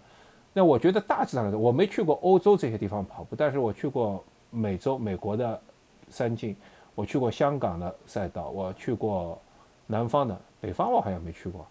[0.52, 5.58] 那我觉得大致上来说，我没去过欧洲这些地方跑步，但是我去过美洲、美国的
[6.10, 6.54] 山径，
[6.94, 9.40] 我去过香港的赛道，我去过
[9.90, 10.40] 南方的。
[10.60, 11.66] 北方我好像没去过，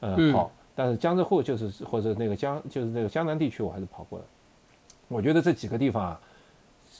[0.00, 4.24] 呃，跑，但是江浙沪就是或者那个江就是那个江南地区我还是跑过的。
[5.06, 6.20] 我觉得这几个地方啊，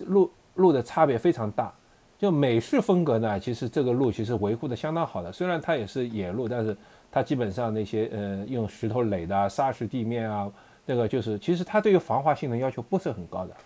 [0.07, 1.73] 路路的差别非常大。
[2.17, 6.77] 就美式风格呢，其实这个路其实维护的相当好的，虽然它也是野路，但是
[7.11, 10.49] 它基本上那些呃用石头垒的啊、砂石地面啊，
[10.87, 13.57] 那个就是其实它对于防滑性能要求不是很高的。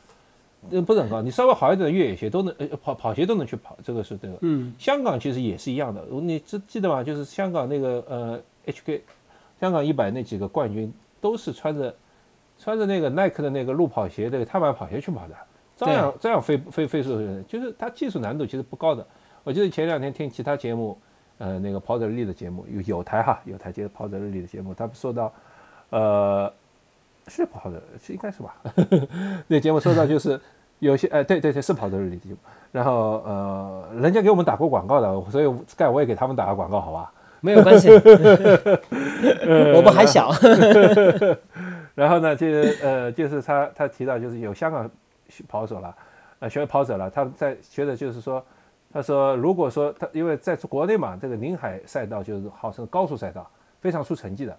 [0.71, 4.37] 呃，不是很高，你稍微好一点的越野鞋都能，呃，跑跑鞋都能去跑，这个是这个。
[4.41, 4.75] 嗯。
[4.79, 7.05] 香港其实也是一样的，你记记得吗？
[7.05, 9.01] 就是香港那个呃，HK，
[9.61, 11.95] 香港一百那几个冠军都是穿着
[12.59, 15.35] 穿着那个耐克的那个路跑鞋，那个碳板跑鞋去跑的，
[15.77, 17.11] 照样照样飞飞飞速，
[17.47, 19.07] 就是它技术难度其实不高的。
[19.45, 20.99] 我记得前两天听其他节目，
[21.39, 25.33] 呃，那个跑者日历的节目有有台哈，有台接跑者日历的节目，他们说到，
[25.91, 26.53] 呃。
[27.29, 28.55] 是跑的，是应该是吧？
[29.49, 30.41] 那节目说到就是
[30.79, 32.37] 有些，呃，对对对，是跑的日历节目。
[32.73, 37.13] 然后呃，人家给我们打过广告的，所以盖我也给他们打个广告，好吧？
[37.41, 37.89] 没有关系，
[39.75, 40.31] 我们还小。
[41.95, 44.91] 然后呢，就是呃，就是他他提到就是有香港
[45.49, 45.95] 跑手了，
[46.41, 48.45] 呃，学跑者了，他在觉得就是说，
[48.93, 53.49] 他说如果说他因为在国内嘛，这个宁海赛道就是号称高速赛道，
[53.81, 54.57] 非常出成绩的。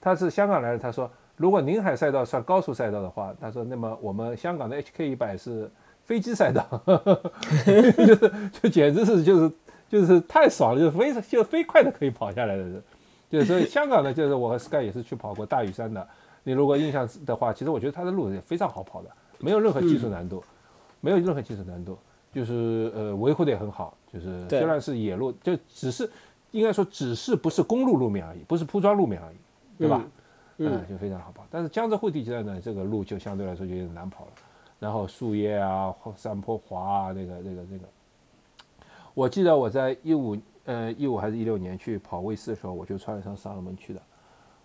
[0.00, 1.10] 他是香港来的，他说。
[1.40, 5.70] 如果宁海赛道算高速赛道的话，他说，那么我们香港的 HK 一百是
[6.04, 6.62] 飞机赛道，
[7.64, 9.52] 就是就简直是就是
[9.88, 12.82] 就是太爽了，就是飞就飞快的可以跑下来的人，
[13.30, 16.06] 就是所以香港的，就是我和 Sky 也是去跑过大屿山的。
[16.42, 20.44] 你如果印象的话，其实我觉得它的路也非常好跑的，没有任何技术难度，
[21.00, 21.96] 没有任何技术难度，
[22.34, 26.10] 就是呃维护的也很好，就是虽然是野路，就只是
[26.50, 29.36] 应该说只是不是公路路面而已，不是铺装路面而已，
[29.78, 30.02] 对吧？
[30.04, 30.10] 嗯，
[30.68, 34.32] 嗯就非常好跑，但是江浙沪地区呢，这个路就相对来说就有点难跑了。
[34.78, 37.84] 然后树叶啊、山坡滑啊，那个、那个、那个。
[39.14, 44.00] 我记得我在一五呃一五还是一六年去跑卫四的时候，我就穿了双萨勒门去的。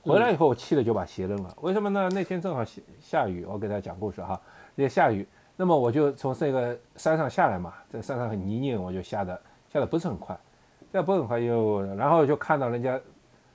[0.04, 2.10] 回来以后我气的就把鞋扔了，为什么呢？
[2.14, 4.40] 那天正好下下雨，我给大家讲故事哈，
[4.76, 10.38] 那天下雨，那么我就从这个山上下来嘛，在山上很泥泞，我就下的下的不是很快，
[10.94, 13.00] 下不是很快又，然后就看到人家。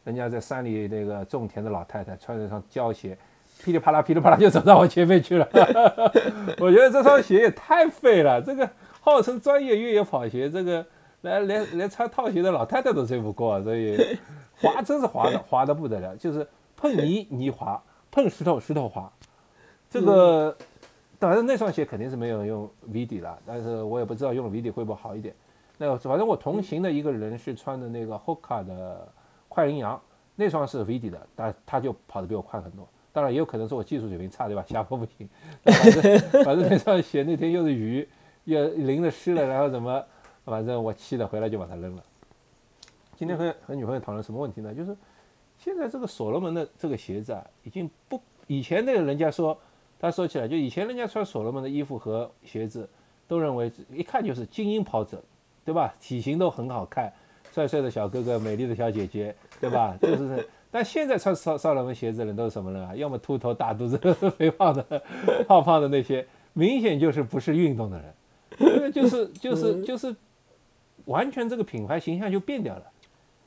[0.04, 3.16] 人家在山里那个种田的老太太穿着一双胶鞋，
[3.62, 5.46] 噼里啪啦噼里啪啦就 走到我前面去了。
[6.58, 8.68] 我觉得这双鞋也太废了，这个
[9.00, 10.84] 号称专业越野跑鞋，这个
[11.20, 14.18] 连连连穿套鞋的老太太都追不过，所以
[14.60, 19.12] 滑真是滑的滑的不得了，就是碰泥泥滑，碰石头石头滑。
[19.90, 20.56] 这个
[21.18, 25.34] 当然那双鞋肯定是没有用 V 底了，但是我也不知道用 V 底会不会好一点。
[25.76, 29.06] 那反正我同行的一个人是穿的那个 Hoka 的。
[29.50, 30.00] 快羚羊
[30.36, 32.88] 那双是 V 底的，但他就跑得比我快很多。
[33.12, 34.64] 当然也有可能是我技术水平差，对吧？
[34.70, 35.28] 下坡不行，
[35.64, 38.08] 反正 反正那双鞋那天又是雨，
[38.44, 40.02] 又淋了湿了，然后怎么，
[40.44, 42.04] 反正我气的回来就把它扔了。
[43.16, 44.72] 今天和和女朋友讨论什么问题呢？
[44.72, 44.96] 就是
[45.58, 49.58] 现在这个所罗门的这个鞋子啊，已经不以前那个人家说，
[49.98, 52.88] 他说起来就以前人家穿所罗门的衣服和鞋子，
[53.26, 55.22] 都认为一看就是精英跑者，
[55.64, 55.92] 对吧？
[56.00, 57.12] 体型都很好看。
[57.52, 59.96] 帅帅的小哥哥，美丽的小姐姐，对吧？
[60.02, 62.94] 就是但现在穿少少人们鞋子的人都是什么人啊？
[62.94, 63.98] 要么秃头、大肚子、
[64.38, 65.02] 肥胖的、
[65.48, 68.00] 胖胖的那些，明显就是不是运动的
[68.58, 70.14] 人，就是就是就是
[71.06, 72.82] 完全这个品牌形象就变掉了。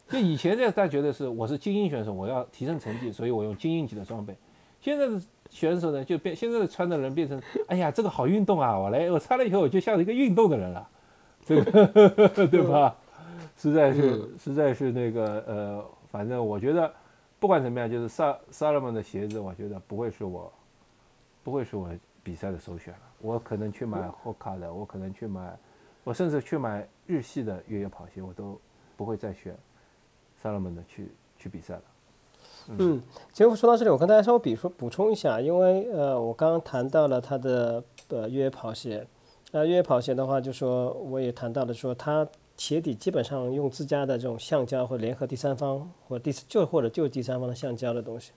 [0.09, 4.35] 就以前在大家觉得是我是精英选手，我要提升成绩，所以我用精英级的装备。
[4.81, 8.77] 现在的选手呢，就变现在的穿的人变成，哎呀，这个好运动啊！
[8.77, 10.89] 我来，我穿了以后我就像一个运动的人了，
[11.45, 11.87] 这个
[12.47, 12.93] 对吧？
[13.69, 16.91] 实在是实在是那个呃，反正我觉得。
[17.39, 20.49] 不管怎么样，就是萨萨勒曼的鞋子，我觉得不会是我，
[21.43, 21.89] 不会是我
[22.23, 22.99] 比赛的首选了。
[23.19, 25.53] 我可能去买霍卡的，我可能去买，
[26.05, 28.57] 我甚至去买日系的越野跑鞋，我都
[28.95, 29.53] 不会再选
[30.41, 31.81] 萨勒曼的去去比赛了。
[32.77, 39.05] 嗯，结果说到这里，我跟大家稍微比说补充一下，因为呃，我刚刚谈到了他的呃越野跑鞋，
[39.51, 42.25] 那越野跑鞋的话，就说我也谈到了说他。
[42.57, 48.31] 鞋底基本上用自家的这种橡胶或联合第三方或第就或者就是第三方的橡胶的东西，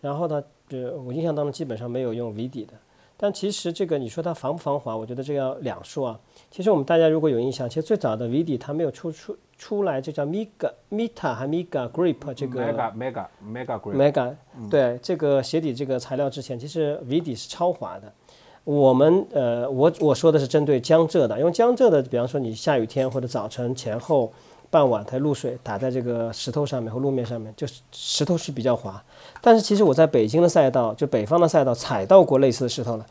[0.00, 2.74] 然后呢，呃，我印象当中基本上没有用 V 底的。
[3.22, 6.20] 但其实这个你说它防不防滑，我觉得这要两说啊。
[6.50, 14.34] 其实我们大家如果有印象，其实最早的 V 底它没有出出出来，就叫 Mega Meta 还 Mega Grip 这个 Mega Mega Mega Grip Mega
[14.70, 18.10] 对这个鞋底这个材料之前，其实 V 底是超滑的。
[18.64, 24.30] 我们呃，我我说的是针对江浙的，因为江浙的，比方说你下雨天或者早晨前后、
[24.68, 29.02] 傍晚，它露水打在这个石头上面或路面上面，就是石头是比较滑。
[29.40, 33.06] 但是其实我在北京的赛道，就北方的赛道踩到过类似的石头了，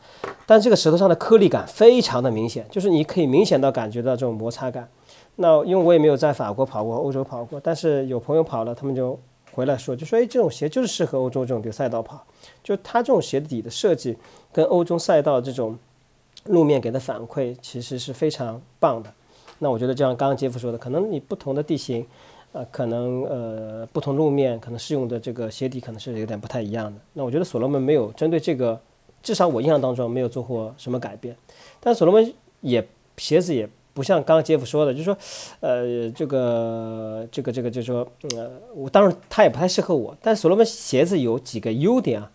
[0.46, 4.88] 但这个石头上的颗粒感非常的明显，就是你可以明显到感觉到这种摩擦感。
[5.36, 9.18] 那因为我也没有在法国跑过，欧洲跑过，但是有朋友跑了，他们就
[9.52, 12.24] 回来说，就说哎，这种鞋就是适合欧洲这种比赛道跑。
[12.62, 14.16] 就它这种鞋底的设计，
[14.52, 15.78] 跟欧洲赛道这种
[16.44, 19.12] 路面给的反馈，其实是非常棒的。
[19.58, 22.06] 那我觉得，就像刚刚杰夫说的，可能你不同的地形，
[22.52, 26.98] 呃，可能呃不同路面，可能适用的这个鞋底可能是有点不太一样的。
[27.12, 28.80] 那我觉得所罗门没有针对这个，
[29.22, 31.36] 至少我印象当中没有做过什么改变。
[31.78, 32.32] 但所罗门
[32.62, 35.16] 也鞋子也不像刚刚杰夫说的，就是说，
[35.60, 40.16] 呃，这个这个这个就是说，呃，我当然它也不太适合我。
[40.22, 42.30] 但所罗门鞋子有几个优点啊。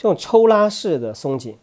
[0.00, 1.58] 这种抽拉式的松紧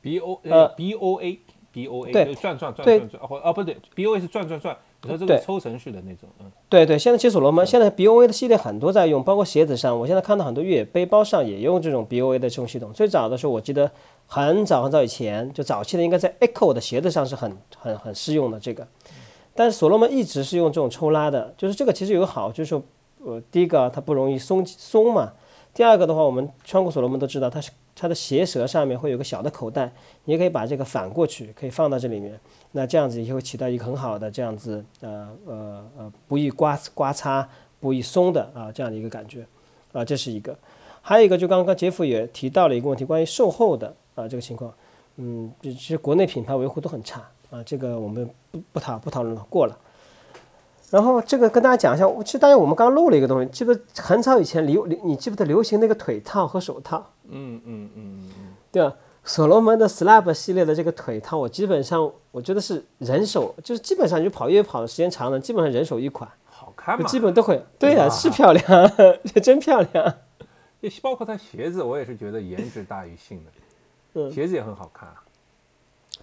[0.00, 1.38] ，B O 呃 B O A
[1.70, 6.50] B O A 对转转转转转哦哦不对 B O A 是转转转，你说这个抽绳式的那种嗯。
[6.68, 12.92] 对对，现在其实所罗门现在 B O A 的系列很多在用，包括鞋子上，我现在看到很多越野背包上也用这种 B O A 的这种系统。
[12.92, 13.88] 最早的时候我记得
[14.26, 18.84] 很早很早以前就早期的应该在 Echo 的鞋子上是很很很适用的这个，
[19.54, 22.82] 但是所罗门一直是用这种抽拉的，就是这个其实有个好，就是说
[23.24, 25.34] 呃第一个它不容易松松嘛。
[25.74, 29.90] 第二个的话，我们穿过所罗门都知道，它是它的鞋舌上面会有个小的口袋，
[30.24, 32.38] 你也可以把这个反过去，可以放到这里面。
[32.72, 37.48] 那这样子也会起到一个很好的这样子呃呃呃不易刮刮擦、
[37.80, 39.46] 不易松的啊这样的一个感觉
[39.92, 40.56] 啊，这是一个。
[41.00, 44.72] 还有一个就刚刚杰夫也提到了一个问题，关于售后的啊这个情况，
[45.16, 49.76] 嗯，其实国内品牌维护都很差啊，这个我们不不讨不讨论了，过了。
[50.92, 57.02] 然后这个跟大家讲一下，其实大家我们刚刚漏了一个东西，记得很早以前流流，你记不得流行那个腿套和手套？
[57.30, 58.94] 嗯嗯嗯嗯，对吧？
[59.24, 67.08] 所罗门的 Slab 系列的这个腿套，我基本上我觉得是人手，就是基本上你跑越野跑的时间长了，基本上人手一款，好看嘛？
[67.08, 68.92] 基本都会，对呀，是漂亮，
[69.42, 70.14] 真漂亮。
[71.00, 73.42] 包括它鞋子，我也是觉得颜值大于性
[74.12, 75.22] 能，鞋子也很好看啊，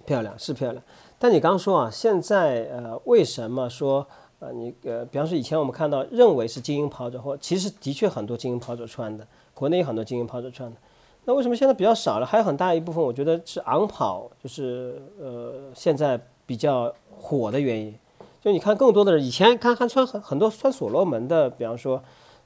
[0.05, 0.83] 漂亮是漂亮。
[1.17, 4.05] 但你刚说啊，现在呃，为什么说？
[4.39, 10.77] 啊，你呃，比方说以前我们看到认为是精英跑者，或其实的确很多精英跑者穿的，国内有很多精英跑者穿的，
[11.25, 12.25] 那为什么现在比较少了？
[12.25, 17.93] 还有很大一部分，我觉得是昂跑，就是呃现在比较火的原因。
[18.41, 22.01] 就你看更多的人以前看看穿很很多穿所罗门的，比方说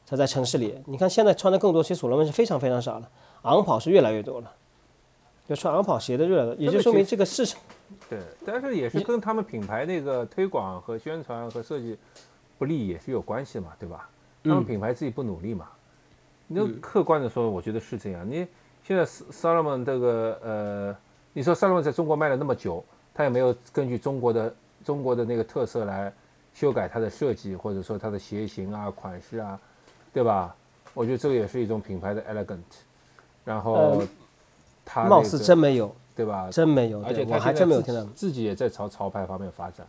[0.08, 3.08] 他在城市里，你看现在穿的更多，其实所罗门是非常非常少了，
[3.44, 4.52] 昂跑是越来越多了。
[5.48, 7.62] 就穿昂跑鞋的越来越多，也就说明这个市场。
[8.10, 11.98] 对，但是也是跟他们品牌那个推广和宣传和设计
[12.58, 14.10] 不利也是有关系嘛，对吧？
[14.44, 15.70] 他们品牌自己不努力嘛。
[16.48, 18.30] 你就客观的说，我觉得是这样。
[18.30, 18.46] 你
[18.84, 20.98] 现在 Salomon 这个呃，
[21.32, 24.54] 你说 Salomon 在中国卖了那么久，他也没有根据中国的
[24.84, 26.14] 中国的那个特色来
[26.54, 29.60] 修改它的设计，或者说它的鞋型啊、款式啊，
[30.14, 30.54] 对吧？
[30.94, 32.60] 我觉得这个也是一种品牌的 elegant。
[33.46, 34.04] 然后
[34.86, 35.94] 他貌似真没有。
[36.16, 36.48] 对吧？
[36.52, 38.04] 真没有，而且我还真没有听到。
[38.14, 39.84] 自己也在朝潮牌方面发展，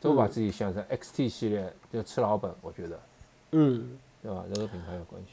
[0.00, 2.98] 都把自己想成 XT 系列就吃老本，我觉得。
[3.52, 3.90] 嗯。
[4.22, 4.42] 对吧？
[4.52, 5.28] 这个品牌有关系。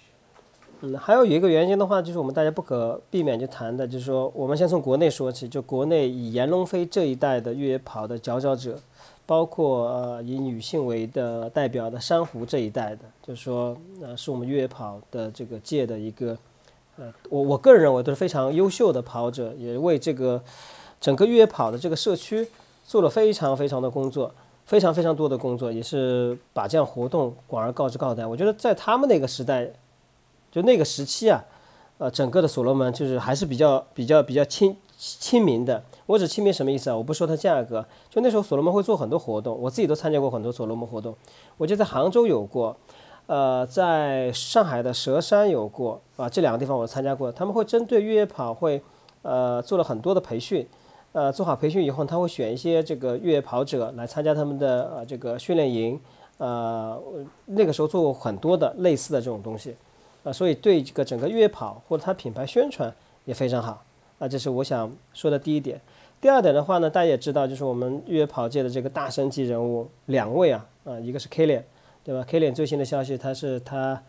[0.82, 8.78] 嗯，还有一个原因的话，就是我们大家不可避免就谈的，就是说，我们先从国内说起，就国内以严龙飞这一代的越野跑的佼佼者，
[9.26, 16.38] 包括呃以女性为的代表的珊瑚这一代的，就是说呃是我们越野跑的这个界的一个
[16.98, 20.42] 呃我我个人认为都是非常优秀的跑者，也为这个
[21.02, 22.48] 整个越野跑的这个社区
[22.86, 24.34] 做了非常非常的工作，
[24.66, 28.26] 非常非常多的工作，也是把这样活动广而告之告代。
[28.26, 29.72] 我觉得在他们那个时代，
[30.52, 31.44] 就那个时期啊，
[31.98, 35.84] 呃整个的所罗门就是还是比较比较比较亲亲民的。
[36.06, 36.96] 我指亲民什么意思啊？
[36.98, 41.16] 我不说它价格，就那时候所罗门会做很多活动，我自己都参加过很多所罗门活动。
[41.58, 42.76] 我记得在杭州有过，
[43.26, 47.32] 呃，在上海的佘山有过啊，这两个地方我参加过。
[47.32, 48.82] 他们会针对越野跑会，
[49.22, 50.68] 呃，做了很多的培训，
[51.14, 55.98] 呃，做好培训以后，他会选一些这个越野跑者来参加他们的呃这个训练营，
[56.38, 57.02] 呃，
[57.46, 59.76] 那个时候做过很多的类似的这种东西，
[60.24, 62.94] 啊，所以对这个整个越野跑或者它品牌宣传
[63.24, 63.82] 也非常好，
[64.20, 65.80] 啊，这是我想说的第一点。
[66.20, 71.64] 第二点的话呢，大家也知道，就是我们越野跑界的这个大神级人物两位啊，啊，一个是 Kilian，
[72.04, 74.02] 对吧？K 链最新的消息，他是他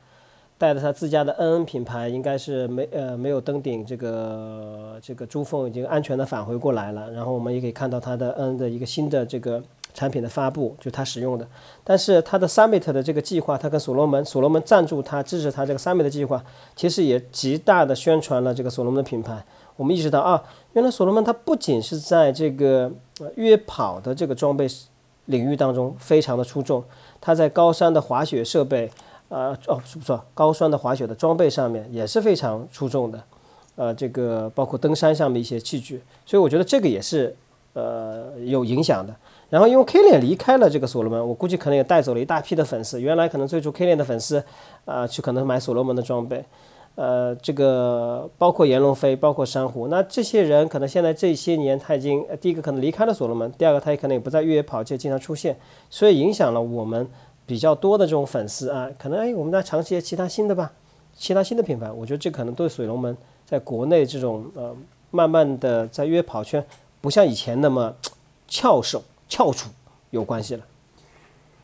[0.59, 7.11] 带着他自家的 NN 品牌，应该是没呃没有登顶这个这个珠峰，已经安全的返回过来了。
[7.13, 11.47] 然后我们也可以看到他的 N 的一个新的这个产品的发布，就他使用的。
[11.83, 19.45] 但是他的 Summit 的这个计划，他跟所罗门，所罗门赞助他支持他这个 Summit 的计划，其实也极大的宣传了这个所罗门的品牌。
[19.77, 20.43] 我们意识到啊。
[20.73, 22.91] 原来所罗门它不仅是在这个
[23.37, 24.67] 越野跑的这个装备
[25.27, 26.83] 领域当中非常的出众，
[27.25, 28.91] 它在高山的滑雪设备，
[29.31, 33.23] 呃，哦，是不是高山的滑雪的装备上面也是非常出众的，
[33.77, 37.35] 呃，这个包括登山上面一些器具，所以我觉得这个也是
[37.73, 39.17] 呃有影响的。
[39.49, 43.01] 然后因为 K 链离开了这个所罗门，我估计可能也带走了一大批的粉丝。
[43.01, 44.45] 原来可能最初 K 链的粉丝
[44.85, 46.45] 啊，去可能买所罗门的装备。
[46.97, 55.59] 呃，这个包括炎龙飞，包括珊瑚，那这些人可能现在这些年他已经，第一个可能离开了所罗门，第二个他也可能也不在越野跑界经常出现，
[55.91, 57.09] 所以影响了我们
[57.45, 60.71] 比较多的这种粉丝啊，可能哎，我们再尝试一些其他新的吧，
[61.17, 64.73] 其他新的品牌，我觉得这可能对水龙门在国内这种呃，
[65.11, 66.65] 慢慢的在越野跑圈
[67.01, 67.93] 不像以前那么
[68.47, 69.69] 翘首翘楚
[70.11, 70.65] 有关系了。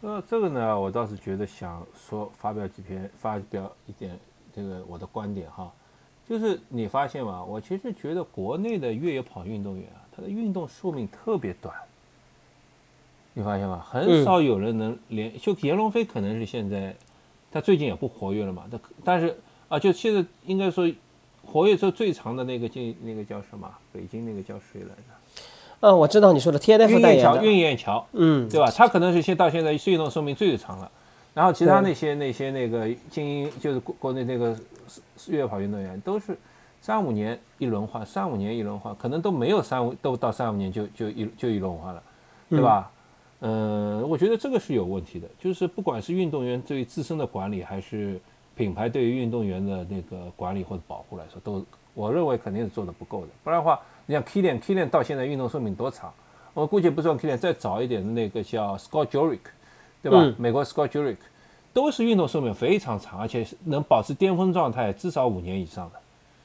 [0.01, 4.19] 那这个呢，我倒是觉得想说发表几篇，发表一点。
[4.55, 5.71] 这个我的观点哈，
[6.29, 7.45] 就是你发现吗？
[7.45, 11.75] 我其实觉得国内的越野跑运动员啊，他的运动寿命特别短。
[13.33, 13.85] 你发现吗？
[13.89, 16.95] 很少有人能连就闫龙飞可能是现在，
[17.53, 18.65] 他最近也不活跃了嘛。
[18.71, 19.39] 他但是
[19.69, 20.93] 啊，就现在应该说
[21.47, 23.69] 活跃时最长的那个进那个叫什么？
[23.93, 25.03] 北京那个叫谁来着？
[25.81, 28.71] 嗯，我知道你说的 T F 代言的运燕桥，嗯，对吧？
[28.71, 30.91] 他可能是现到现在运动寿命最长了。
[31.41, 34.55] 然后其他那些那些那个精英，就是国国内那个
[35.29, 36.37] 越野跑运动员，都是
[36.83, 42.03] 三五年一轮换，三五年一轮换，可能都没有三五都到三五年就就一就一轮换了，
[42.51, 42.91] 对吧？
[43.41, 48.21] 嗯，我觉得这个是有问题的，就是不管是运动员对于自身的管理，还是
[48.55, 51.65] 品牌对于运动员的那个管理或者保护来说，都
[51.95, 53.29] 我认为肯定是做的不够的。
[53.43, 56.13] 不然的话，你像 Kilian，Kilian 到现在运动寿命多长？
[56.53, 59.39] 我估计不算 Kilian，再早一点的那个叫 Scott Jurek。
[60.03, 60.35] 对吧？
[60.39, 61.17] 美国 Scott Jurek
[61.73, 66.01] 都是运动寿命非常长，而且能保持巅峰状态至少五年以上的，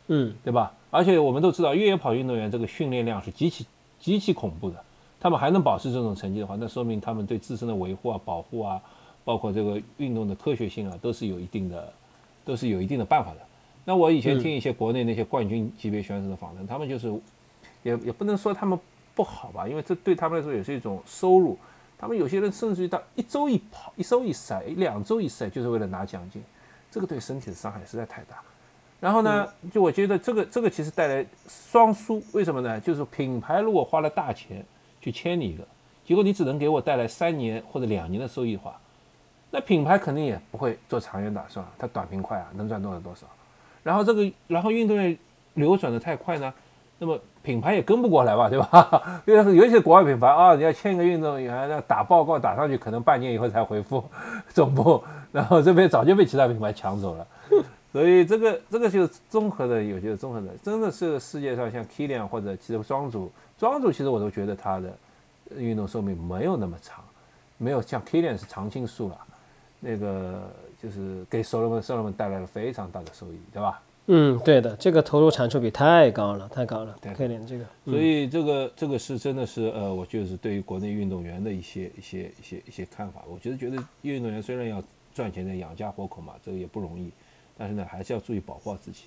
[0.08, 0.72] 嗯，对吧？
[0.92, 3.66] 而且我们都知道，越野跑运动员这个训练量是极其
[4.00, 4.76] 极其恐怖的，
[5.20, 8.80] 他们还能保持这种成绩的话，那说明他们对自身的维护啊、保护啊，
[9.24, 11.92] 包括这个运动的科学性啊，都是有一定的，
[12.46, 13.38] 都是有一定的办法的。
[13.84, 17.10] 那我以前听一些国内那些冠军级别选手的访谈，他们就是，
[17.84, 18.78] 也也不能说他们
[19.16, 21.58] 不好吧，因为这对他们来说也是一种收入。
[21.98, 26.44] 他们有些人甚至于到一周一跑，一周一赛，两周一赛，就是为了拿奖金，
[26.92, 28.38] 这个对身体的伤害实在太大。
[29.00, 32.80] 然后呢，就我觉得这个这个其实带来双输，为什么呢？
[32.80, 34.66] 就是品牌如果花了大钱
[35.00, 35.68] 去签你一个，
[36.06, 38.80] 结果你只能给我带来三年或者两年的收益的话，
[39.52, 43.28] 那品牌肯定也不会做长远打算，它短平快啊，能赚多少多少。
[43.84, 45.18] 然后这个，然后运动员
[45.54, 46.54] 流转的太快呢？
[46.98, 49.22] 那么品牌也跟不过来吧，对吧？
[49.26, 54.04] 因 为尤其是国外品牌啊，你要签一个运动员，要打报告打上去，可能半年以后才回复
[54.50, 57.28] 总部，然后这边早就被其他品牌抢走了。
[57.94, 64.92] 所以这个这个就是综合的，有些综合的，真的是世界上像 Kilian 或者其实庄主，庄主其实我都觉得他的
[65.56, 67.02] 运动寿命没有那么长，
[67.58, 69.18] 没有像 Kilian 是常青树了，
[69.80, 70.42] 那个
[70.84, 73.80] 就是给 Solomon Solomon 带来了非常大的收益，对吧？
[74.08, 77.66] 嗯，对的，这个投入产出比太高了，太高了，可怜这个。
[77.86, 83.24] 所以这个这个是真的是呃，我就是对于国内运动员的一些一些一些一些看法。
[83.28, 84.84] 我觉得觉得运动员虽然要
[85.14, 87.10] 赚钱的养家活口嘛，这个也不容易，
[87.58, 89.06] 但是呢还是要注意保护好自己，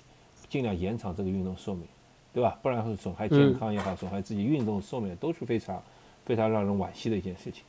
[0.49, 1.85] 尽量延长这个运动寿命，
[2.33, 2.59] 对吧？
[2.61, 5.81] 不然会损害健康也好，损害自己运动寿命都是非常
[6.25, 7.63] 非常让人惋惜的一件事情。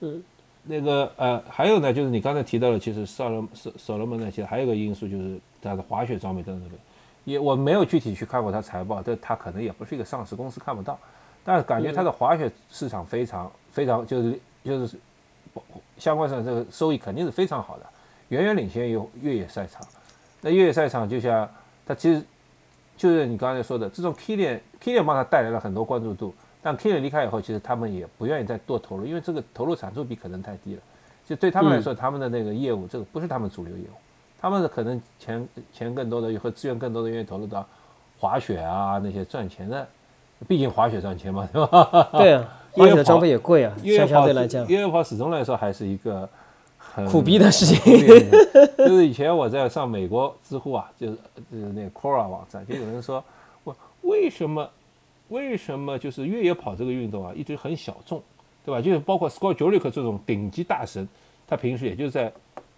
[0.00, 0.22] 嗯，
[0.64, 6.78] 那个呃，还有呢，就是你刚才提到的，其实萨罗所所罗门呢，其实还有一个因素就是它的滑雪装备等等等，
[7.24, 10.96] 也我没有具体去看过它财报，但它可能也不是一个上市公司，看不到，
[11.44, 14.96] 但是感觉它的滑雪市场非常非常就是就是
[15.98, 17.86] 相关上这个收益肯定是非常好的，
[18.28, 19.84] 远远领先于越野赛场。
[20.40, 21.48] 那越野赛场就像
[21.84, 22.22] 它其实
[22.96, 26.32] 就是你刚才说的这种 Kilian，Kilian 帮他带来了很多关注度。
[26.62, 30.80] 但 Kilian 离开以后，其实他们也不愿意再多投入，因为这个投入产出比可能太低了。
[31.26, 33.96] 就对他们来说，他们的那个业务，这个不是他们主流业务，
[34.40, 37.66] 他们的可能钱钱更多的和资源更多的愿意投入到
[38.18, 39.86] 滑雪啊那些赚钱的，
[40.46, 42.08] 毕竟滑雪赚钱嘛，对吧？
[42.18, 43.74] 对啊，滑雪的装备也贵啊，
[44.06, 46.28] 相对来讲，越野跑始终来说还是一个
[46.78, 47.76] 很苦逼的事情。
[48.78, 51.16] 就是以前我在上美国知乎啊，就是
[51.50, 53.24] 就是那个 Quora 网站，就有人说，
[53.64, 54.68] 我为什么？
[55.32, 58.22] 为什么就是越野跑这个运动啊，一直很小众，
[58.66, 58.82] 对吧？
[58.82, 61.08] 就是包括 Scott Jurek 这种顶级大神，
[61.46, 62.30] 他平时也就是在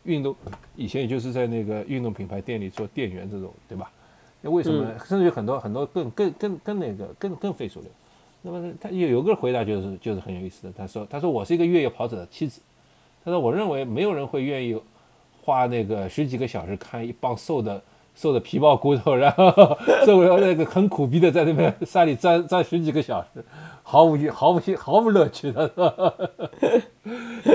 [0.04, 0.36] 运动，
[0.76, 3.90] 以前也就是在那个运动品牌店里做店员这种，对吧？
[4.40, 7.90] 那为什么甚至有很多很多更更更更那个更更非主流？
[8.42, 12.60] 那么他有有个回答就是就是很有意思的，他说他说我是一个越野跑者的妻子，
[13.24, 14.80] 他说我认为没有人会愿意
[15.42, 17.82] 花那个十几个小时看一帮瘦的。
[18.14, 19.50] 瘦的皮包骨头，然后
[20.06, 23.44] 周围那个很苦逼的在那边山里钻钻十几个小时，
[23.82, 26.30] 毫无毫无毫无乐趣的？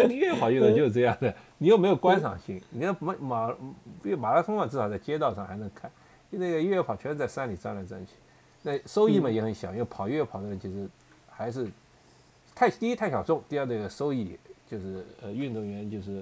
[0.10, 3.55] 越野跑运动就是这样的，你又没有观赏性，你要马马
[4.03, 5.89] 越马拉松嘛，至少在街道上还能看，
[6.30, 8.12] 那个越野跑全是在山里钻来钻去，
[8.62, 10.88] 那收益嘛也很小，因为跑越野跑的人其实
[11.30, 11.68] 还是
[12.53, 14.38] 太第一太小众，第二那个收益
[14.70, 16.22] 就是呃运动员就是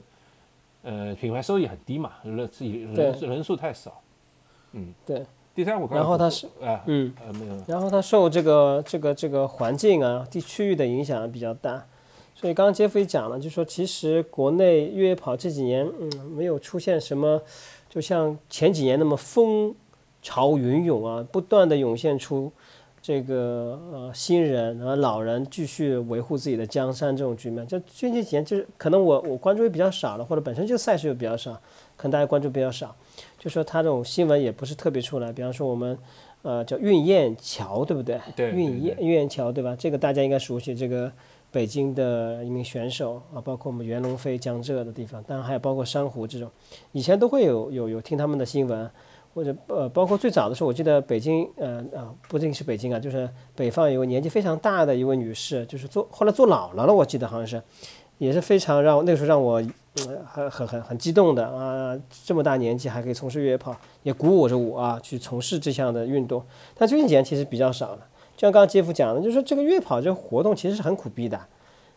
[0.83, 3.99] 呃品牌收益很低嘛，人自己人人数太少。
[4.77, 5.25] 嗯，对。
[5.55, 7.55] 第三，我然后它是啊，嗯，呃，没有。
[7.65, 11.83] 然后它受这个这个这个环境啊，地区域的影响比较大，
[12.35, 17.41] 所以刚刚杰夫也讲了，就说其实国内越野跑这几年，嗯，没有出现什么，
[17.89, 19.73] 就像前几年那么风
[20.21, 22.51] 潮云涌啊，不断的涌现出
[23.01, 27.65] 这个呃新人然后老人继续维护自己的江山这种局面。
[27.65, 31.53] 就最近几年，就是可能我我关注也比较少了，或者本身就赛事又比较少，
[31.95, 32.95] 可能大家关注比较少。
[33.39, 35.97] 就说他这种新闻也不是特别出来，比方说我们，
[36.41, 38.19] 呃，叫运雁桥，对不对？
[38.35, 38.51] 对。
[38.51, 39.75] 运雁运雁桥，对吧？
[39.77, 40.73] 这个大家应该熟悉。
[40.73, 41.11] 这个
[41.51, 46.49] 北京的一名选手啊，包括我们袁龙飞、江浙的地方，当然还有包括珊瑚这种，
[46.91, 48.89] 以前都会有有有听他们的新闻，
[49.35, 57.61] 或者呃，包括最早的时候，我记得北京，呃啊，不仅是北京啊，就是北方有个年纪非常大的一位女士，就是做后来做老了了，我记得好像是，
[58.17, 59.63] 也是非常让那个时候让我。
[60.25, 61.97] 很很很很激动的啊！
[62.25, 66.43] 这么大年纪还可以从事越野跑，也鼓舞着我啊，去从事这项的运动。
[66.75, 68.07] 但最近几年其实比较少了。
[68.35, 71.39] 就像刚刚杰夫讲的，就是说这个越野跑这个活动其实是很苦逼的。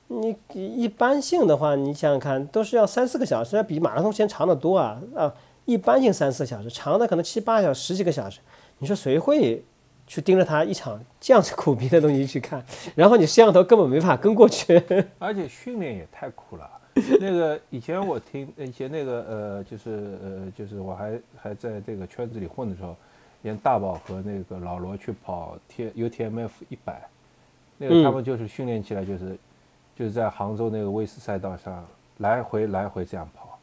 [0.08, 5.32] 你一般性的话，你想想看，都是要三四个小时，要比马拉松时间长得多啊啊！
[5.66, 8.40] 一般性三四个小时，长的可能七八小时、十几个小时。
[8.78, 9.62] 你说谁会
[10.06, 12.64] 去盯着他一场这样子苦逼的东西去看？
[12.96, 14.82] 然后你摄像头根本没法跟过去，
[15.20, 16.68] 而且训练也太苦了。
[17.20, 22.96] 那个以前我听以前那个呃就是呃就是我还还在这个圈子里混的时候，
[23.42, 27.08] 连大宝和那个老罗去跑 T U T M F 一百，
[27.78, 29.38] 那个他们就是训练起来就是
[29.96, 31.86] 就是在杭州那个威斯赛道上
[32.18, 33.58] 来回来回这样跑，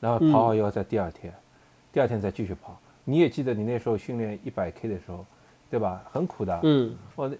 [0.00, 1.32] 然后跑好以后在第二天，
[1.92, 2.78] 第二天再继续跑。
[3.04, 5.24] 你也记得你那时候训练一百 K 的时候，
[5.70, 6.02] 对吧？
[6.12, 6.60] 很苦的。
[6.62, 6.96] 嗯。
[7.16, 7.36] 我那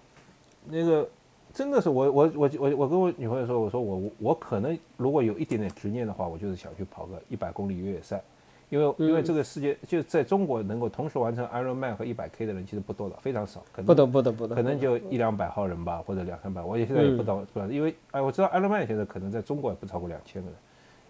[0.65, 1.09] 那个。
[1.55, 8.21] 真的是我我我我我跟我女朋友说，我说我我可能如果有一点点执念的话，我就是想去跑个一百公里越野赛，
[8.69, 20.57] 因为因为这个世界就在中国能够同时完成 Ironman 和一百 K 的人其实不多的，非常少，可能不多不多不多，可能就一两百号人吧，或者两三百，我也现在也不知道，不因为哎我知道 Ironman 现在可能在中国也不超过两千个人，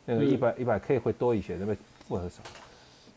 [0.06, 1.76] 那个一百一百 K 会多一些，那么
[2.08, 2.43] 不很少。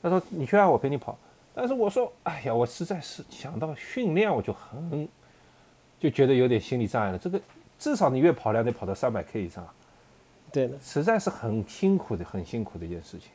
[0.01, 1.19] 他说你去啊，我陪你跑，
[1.53, 5.07] 但是我说哎呀，我实在是想到训练我就很。
[5.99, 7.19] 就觉得有点心理障碍了。
[7.19, 7.41] 这个
[7.79, 9.67] 至少你月跑量得跑到三百 K 以上，
[10.53, 13.31] 对的，实在是很辛苦的，很辛苦的一件事情。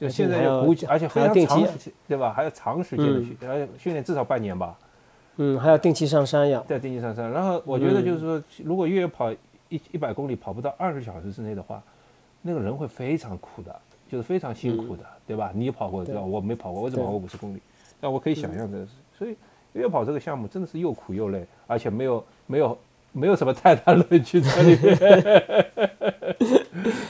[0.00, 2.32] 就现在要而且还要长时间，对吧？
[2.32, 4.78] 还要长时间的训，而且训练至少半年吧。
[5.36, 6.62] 嗯，还要定期上山呀。
[6.66, 7.30] 对，定期上山。
[7.30, 9.32] 然后我觉得就是说，如果越野跑
[9.68, 11.82] 一一百公里跑不到二十小时之内的话，
[12.42, 13.74] 那个人会非常苦的，
[14.08, 15.52] 就是非常辛苦的，对吧？
[15.54, 16.20] 你跑过对吧？
[16.20, 17.60] 我没跑过，我只跑过五十公里，
[18.00, 18.92] 但我可以想象这个事。
[19.16, 19.36] 所以。
[19.72, 22.78] 越野跑这个项目真的是又苦又累，而且没有没有
[23.12, 24.98] 没有什么太大乐趣在里面。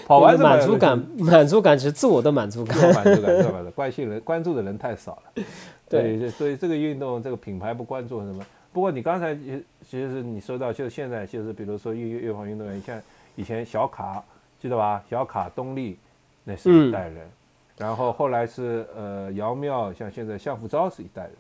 [0.07, 2.77] 跑完满足感， 满足感只是自我的满足感。
[2.95, 3.63] 满足感，是吧？
[3.75, 5.43] 关心人关注的人太少了。
[5.89, 8.45] 对，所以这个运动这个品牌不关注什么。
[8.73, 12.99] 不过你刚才其实你说到，就是现在就是比如说越越野跑运动员，像
[13.37, 14.23] 以前小卡
[14.61, 15.03] 记得吧？
[15.11, 15.99] 小卡、东丽，
[16.45, 17.29] 那是一代人。
[17.77, 21.33] 然后后来是呃姚妙，像现在向福昭是一代人。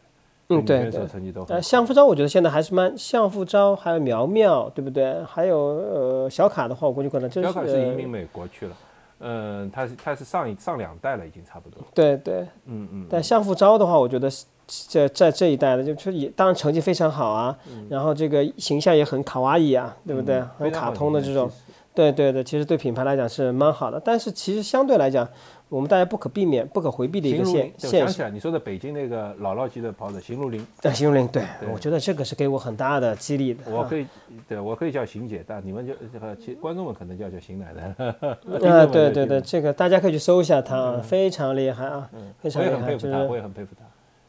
[0.51, 5.23] 嗯，对选手成绩都很呃，相夫昭我觉得现在还是蛮相夫昭，还有苗苗，对不对？
[5.25, 8.77] 还有呃小卡的话，我估计可能就是小卡是移民美国去了。
[9.21, 11.83] 嗯，他是他是上一上两代了，已经差不多。
[11.93, 13.07] 对对，嗯嗯。
[13.11, 14.31] 但相夫昭的话，我觉得
[14.67, 17.55] 在在这一代的，就也当然成绩非常好啊，
[17.91, 20.43] 然后这个形象也很卡哇伊啊，对不对？
[20.59, 21.51] 很卡通的这种。
[21.95, 25.29] 对对对，其实对品牌来讲是蛮好的，但是其实相对来讲，
[25.69, 31.43] 我们大家不可避免、不可回避的一个现现想起来，你说的北京那个姥姥级的跑者邢如林，对邢如林，对
[31.73, 33.63] 我觉得这个是给我很大的激励的。
[33.71, 34.07] 我可以，
[34.49, 37.95] 对我可以叫邢姐，但你们就这个其观众们可能叫叫邢奶奶。
[38.69, 42.09] 啊，对对对，这个大家可以去搜一下他，非常厉害啊，
[42.41, 43.85] 非常厉害，就是我也很佩服他，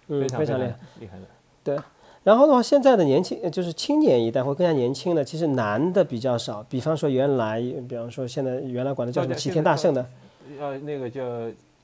[0.10, 1.26] 嗯，非常厉害，厉害的，
[1.64, 1.78] 对。
[2.22, 6.62] 然后的话，现在的年轻就是青年一代会更加年轻的，其实男的比较少。
[6.70, 10.06] 比方说原来，比方说现在原来管的叫什么齐天大圣的，
[10.60, 11.22] 呃，那个叫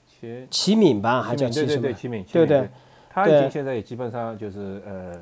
[0.07, 1.67] 齐齐敏吧，还叫齐什么？
[1.67, 2.69] 对对对，齐敏，对对。
[3.09, 5.13] 他已经现在也基本上就是呃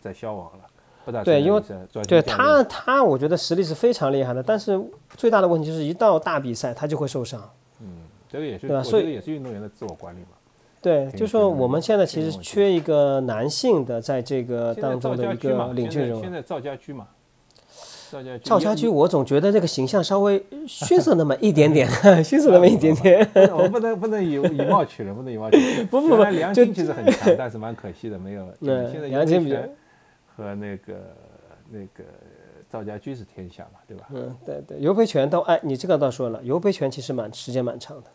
[0.00, 0.64] 在消亡了，
[1.04, 1.62] 不打对，因为
[2.08, 4.80] 对他他我觉得实力是非常厉害的，但是
[5.14, 7.38] 最大的问题就是一到大比赛他就会受伤。
[7.80, 7.86] 嗯，
[8.28, 8.82] 这个也是，对吧？
[8.82, 10.28] 所以也是运动员的自我管理嘛。
[10.80, 16.22] 对，就说我们现在其实缺一个男性的，在这个当中的一个领军人物。
[16.22, 17.08] 现在赵家驹嘛，
[18.10, 21.88] 赵家赵家驹，我总觉得这个形象稍微逊色那么一点点，
[22.22, 23.28] 逊色那么一点点。
[23.56, 25.86] 我不能不能以以貌取人，不能以貌取人。
[25.86, 28.46] 不 不不，梁晶其实很强，但是蛮可惜的，没有。
[28.60, 29.44] 对，现在梁晶
[30.36, 30.94] 和那个
[31.70, 32.04] 那个
[32.70, 34.06] 赵家驹是天下嘛，对吧？
[34.12, 38.10] 嗯，对对，尤培权倒哎，你这个倒说了，尤培权其实蛮时间蛮长的，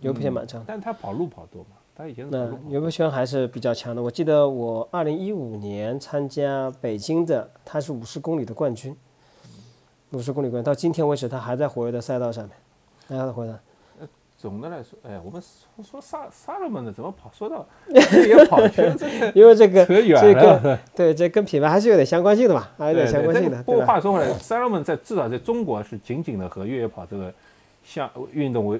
[0.00, 1.70] 尤培权蛮长，但他跑路跑多嘛。
[1.96, 4.02] 他以前那尤培全还是比较强的。
[4.02, 8.96] 我记得我二零一五年参加北京的，他是五十公里的冠军，
[10.14, 13.52] 五十公里冠军，到今天为止他还在活跃的赛道上面，还在活跃。
[14.36, 18.94] 总的来说，哎呀，我们说说萨萨勒蒙的怎么跑说到 也跑圈，
[19.34, 20.78] 因为这个扯远了。
[20.94, 23.62] 对，这跟品牌还是有点相关性的嘛，还有点相关性的。
[23.62, 27.32] 不过话说回来，萨勒蒙在至少在中国是紧紧的和越野跑这个
[27.82, 28.78] 项运动为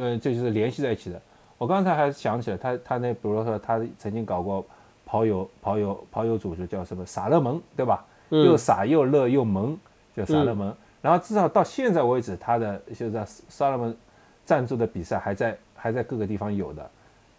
[0.00, 1.20] 呃，这就是联系在一起的。
[1.58, 4.64] 我刚才还想起来，他他那比如说他曾经搞过
[5.04, 8.02] 跑友跑友跑友组织叫什么撒乐盟，对吧？
[8.30, 9.76] 又傻又乐又萌，
[10.14, 10.74] 叫傻乐盟。
[11.00, 13.94] 然后至少到现在为止，他的就是萨勒蒙
[14.44, 16.90] 赞助的比赛还在还在各个地方有的，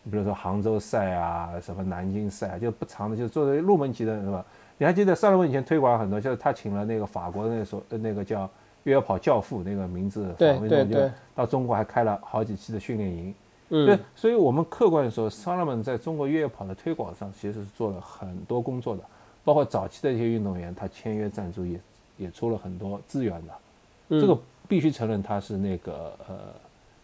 [0.03, 4.45] 你比如说杭州赛啊，什么南京赛，啊就不长的，就作为入门级的，是吧？
[4.77, 8.49] 你还记得萨勒蒙以前推广很多，就是他请了那个法国的那所那个叫
[8.83, 13.33] 越野跑教父那个名字，对对对，到中国还开了好几期的训练营。
[13.69, 19.01] 对，所以，我们客观说，萨勒蒙在中国越野跑的推广上，其实是做了很多工作的，
[19.43, 21.79] 包括早期的一些运动员，他签约赞助也
[22.17, 24.19] 也出了很多资源的。
[24.21, 24.37] 这个
[24.67, 26.35] 必须承认，它是那个呃，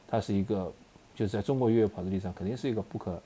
[0.07, 0.71] 它是一个，
[1.15, 3.19] 就是在中国越野跑的历史上，肯定是一个不可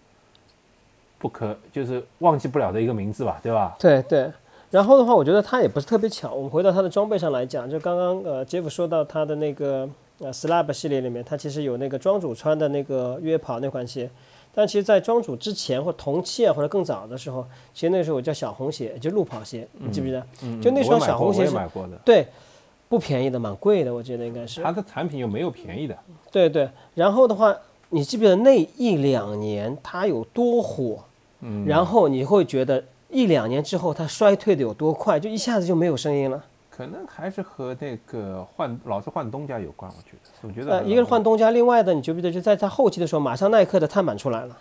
[1.20, 3.76] 不可就是忘记不了的一个名字吧，对吧？
[3.80, 4.32] 对对。
[4.72, 6.34] 然后的话，我觉得它也不是特别巧。
[6.34, 9.90] 我们回到它的装备上来讲，就刚刚呃，杰夫说到他的那个。
[10.20, 14.10] 呃，Slab 系列里面，它其实有那个庄主穿的那个越野跑那款鞋，
[14.56, 17.44] 但其实，在庄主之前或同期啊，或者更早的时候，
[17.74, 20.24] 其实那时候我叫小红鞋，就路跑鞋，你记不记得？
[20.62, 22.28] 就那双小红鞋是买过的对，
[22.88, 24.62] 不便宜的，蛮贵的，我觉得应该是。
[24.62, 25.98] 它的产品又没有便宜的。
[26.32, 27.56] 对对，然后的话，
[27.90, 31.00] 你记不记得那一两年它有多火？
[31.42, 31.66] 嗯。
[31.66, 36.44] 然后你会觉得一两年之后它衰退的有多快，就一下子就没有声音了。
[36.76, 40.48] 可能还是和那个换老是换东家有关，我觉得。
[40.48, 44.58] 我觉得呃，一个是换东家，另外的你觉不觉得就在它后期的时候，马上耐克的碳板出来了。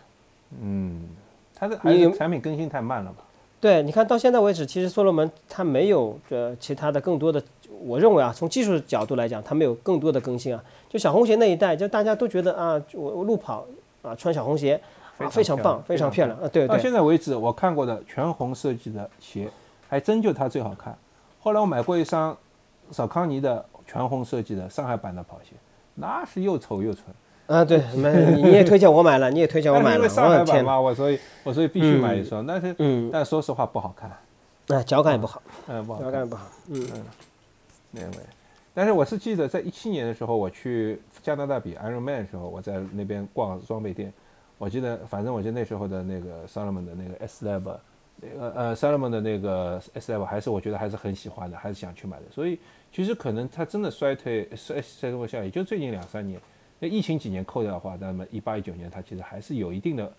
[0.60, 1.08] 嗯，
[1.54, 3.24] 它的还是产品更新太慢了吧？
[3.58, 7.42] 对，你看到现在为止，其实所罗门它没有呃其他的更多的，
[7.80, 10.62] 我认为啊，从技术角度来讲，它没有更多的更新啊。
[10.90, 13.64] 就小红鞋那一代，就大家都觉得啊，我我路跑
[14.02, 14.78] 啊穿小红鞋
[15.16, 16.42] 啊非常棒，非常漂亮啊。
[16.42, 16.68] 对对。
[16.68, 19.48] 到现在为止，我看过的全红设计的鞋，
[19.88, 20.94] 还真就它最好看。
[21.43, 22.36] 后来我买过一双
[22.93, 25.57] 少康尼的全红设计的上海版的跑鞋，
[25.97, 27.07] 那是又丑又蠢。
[27.49, 29.97] 啊，对， 你你也推荐我买了，你也推荐我买了。
[29.97, 32.47] 因为上海版嘛，我所以，我所以必须买一双。
[32.47, 34.09] 但是，嗯，但说实话不好看。
[34.68, 35.43] 啊，脚感也不好。
[35.66, 36.01] 嗯，不好。
[36.01, 36.47] 脚感也不好。
[36.68, 37.05] 嗯嗯。
[37.90, 38.16] 那位，
[38.72, 44.12] 但是我是记得在一七年的时候，我去加拿大比 Ironman 的时候，我在那边逛装备店，
[44.59, 47.74] 我记得，反正我记得那时候的那个 Salomon 的那个 S Lab。
[48.22, 52.24] 那个呃，Salomon 的那个 S F 还是我觉得还是很喜欢的，还是想去买的。
[52.30, 52.58] 所以
[52.92, 56.40] 其实可能它真的衰退衰衰退下，也就最近两三年。
[56.78, 60.12] 那疫情几年扣掉的话，那么一八一九年它其实还是有一定的、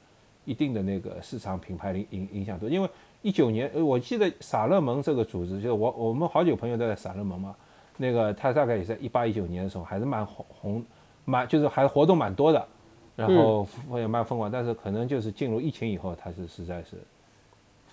[0.45, 2.67] 一定的那个市场品牌影影影响度。
[2.67, 2.89] 因为
[3.21, 7.55] 一九年，呃，我记得萨勒蒙这个组织，就是我我们好久朋友都在萨勒蒙嘛，
[7.97, 10.85] 那个他大概也在一八一九年的时候还是蛮红红，
[11.25, 12.67] 蛮就是还活动蛮多的，
[13.15, 16.97] 然后也蛮疯狂，但是可能就是进入疫情以后，它是实在是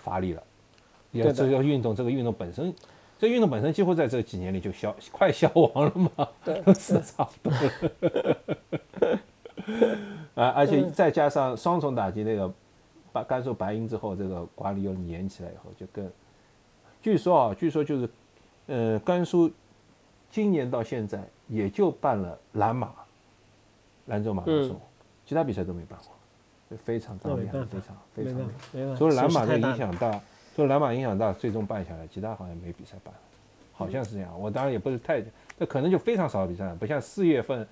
[0.01, 0.43] 乏力了。
[1.11, 2.73] 也这个运动，这个运动本身，
[3.19, 9.19] 这运动本身几乎在这几年里就消快消亡了嘛，对， 是差不多了。
[10.35, 12.49] 啊，而且再加上双重打击，那个
[13.11, 16.09] 把甘肃白银之后，这个管理又严起来以后，就更，
[17.01, 18.09] 据说啊，据说就是，
[18.67, 19.51] 呃，甘肃
[20.31, 22.89] 今年到现在也就办了兰马，
[24.05, 24.79] 兰州马拉松，
[25.25, 26.13] 其他比赛都没办过，
[26.77, 30.21] 非常当面，非常非常，除了兰马的影响大。
[30.53, 33.13] 就蓝马影响大，最终办下来，其他好像没比赛办，
[33.71, 34.37] 好像是这样。
[34.37, 35.23] 我当然也不是太，
[35.57, 37.65] 那可能就非常少的比赛，不像四月份，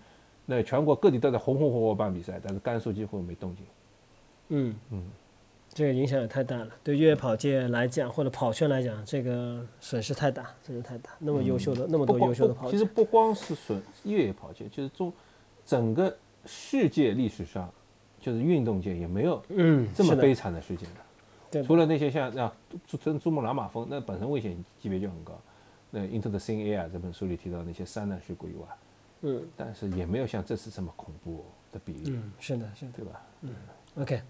[0.45, 3.65] 那全国各地都在红红火火办比赛，但是甘肃几乎没动静。
[4.47, 5.03] 嗯嗯，
[5.73, 11.09] 这个影响也太大了，对越野跑界来讲，或者跑圈来讲，这个损失太大，真的太大。
[11.19, 15.11] 那么优秀的，那么多优秀的跑其实不光是损越野跑界，就是中
[15.65, 17.69] 整个世界历史上，
[18.31, 21.63] 就是运动界也没有嗯这么悲惨的事件的。
[21.63, 22.51] 除了那些像那
[22.87, 25.33] 珠珠珠穆朗玛峰，那本身危险级别就很高。
[25.89, 28.67] 那《Into the Thin Air》这本书里提到那些山难事故以外，
[29.21, 32.11] 嗯，但是也没有像这次这么恐怖的比例。
[32.11, 33.21] 嗯，是的，是的，对吧？
[33.41, 33.49] 嗯
[33.99, 34.21] ，OK，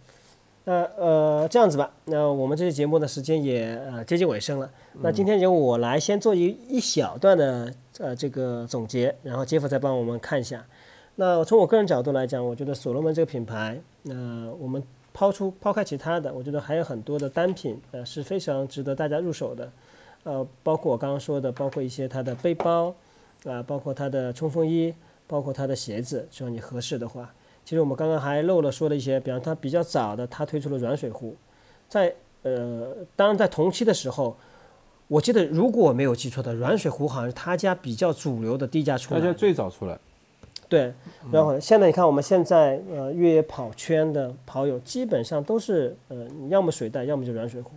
[0.63, 4.71] 那呃这样子吧，那我们这期节目的时间也呃接近尾声了。
[5.01, 10.65] 那今天由我来先做一一小段的呃这个总结，然后杰夫再帮我们看一下。
[11.19, 14.81] 那从我个人角度来讲，我觉得所罗门这个品牌，那我们。
[15.11, 19.69] 抛出抛开其他的，我觉得还有很多的单品，呃是非常值得大家入手的，
[20.23, 22.93] 呃，包括我刚刚说的，包括一些它的背包，
[23.43, 24.93] 啊，包括它的冲锋衣，
[25.27, 27.33] 包括它的鞋子，只要你合适的话。
[27.65, 31.35] 其实我们刚刚还漏了说的一些，比方它比较早的，它推出了软水壶，
[31.89, 34.37] 在呃，当然在同期的时候，
[35.07, 39.99] 我记得如果我没有记错的，软水壶好像是他家比较主流的低价出来，他家最早出来。
[40.69, 40.93] 对，
[41.31, 47.71] 然后现在你看，我们现在呃越野跑圈的跑友基本上都是呃要么水袋，要么就软水壶。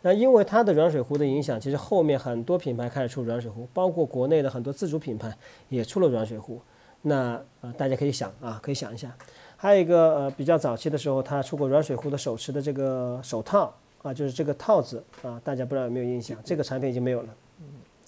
[0.00, 5.32] 那因为它的软水壶的影响，其实后面很多品牌开始出软水壶，包括国内的很多自主品牌
[5.68, 6.60] 也出了软水壶。
[7.02, 9.14] 那呃大家可以想啊，可以想一下。
[9.56, 13.72] 还有一个呃比较早期的时候，它出过软水壶的手持的这个手套
[14.02, 16.36] 啊，就是这个套子啊，大家不知道有没有印象？
[16.44, 17.28] 这个产品已经没有了。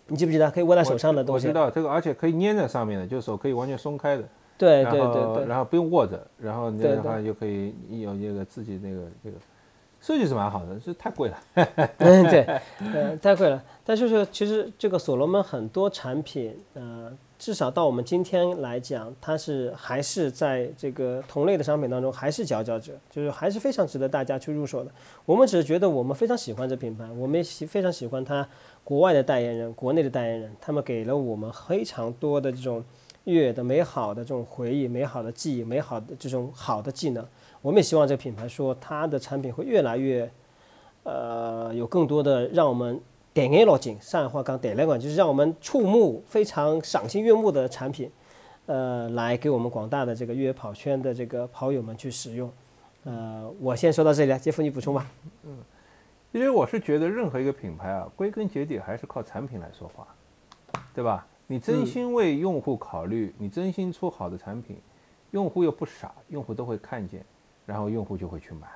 [0.09, 1.47] 你记不记得可以握在手上的东西？
[1.47, 4.25] 我知道这个，而且可以粘在上面的，就是手可以完全松开的。
[4.57, 5.47] 对对对对。
[5.47, 9.37] 然后不用握着，然后那样的话就可以有那个自己那个这个
[10.01, 11.39] 设计是蛮好的，这太贵了。
[11.99, 12.61] 嗯，对，
[12.93, 13.63] 呃，太贵了。
[13.85, 17.13] 但就是其实这个所罗门很多产品，呃。
[17.45, 24.91] 至少到我们今天来讲，它是还是在这个同类的商品当中还是佼佼者，就是还是非常值得大家去入手的。
[25.27, 28.49] 我们只是觉得我们非常喜欢这品牌，我们也喜非常喜欢它
[28.83, 32.83] 国外的代言人、国内的代言人，他们给了我们非常多的这种
[33.25, 37.23] 越野的美好的这种回忆、美好的记忆、美好的这种好的技能。
[37.61, 40.33] 我们也希望这个品牌说它的产品会越来越，
[41.03, 42.99] 呃，有更多的让我们。
[43.35, 48.09] 点眼落井，上海话讲点亮管，就是让我们触目非常赏心悦目的产品，
[48.67, 52.49] 呃，来给我们广大的这个越野跑圈的这个跑友们去使用。
[53.03, 55.05] 呃，我先说到这里了，杰夫你补充吧。
[55.43, 55.59] 嗯，
[56.31, 60.07] 因为我是觉得任何一个品牌啊，归根结底还是靠产品来说话，
[60.95, 61.27] 对吧？
[61.49, 64.81] 你真心为用户考虑，你真心出好的产品，
[65.33, 67.23] 用户又不傻，用户都会看见，
[67.67, 68.69] 然后用户就会去买。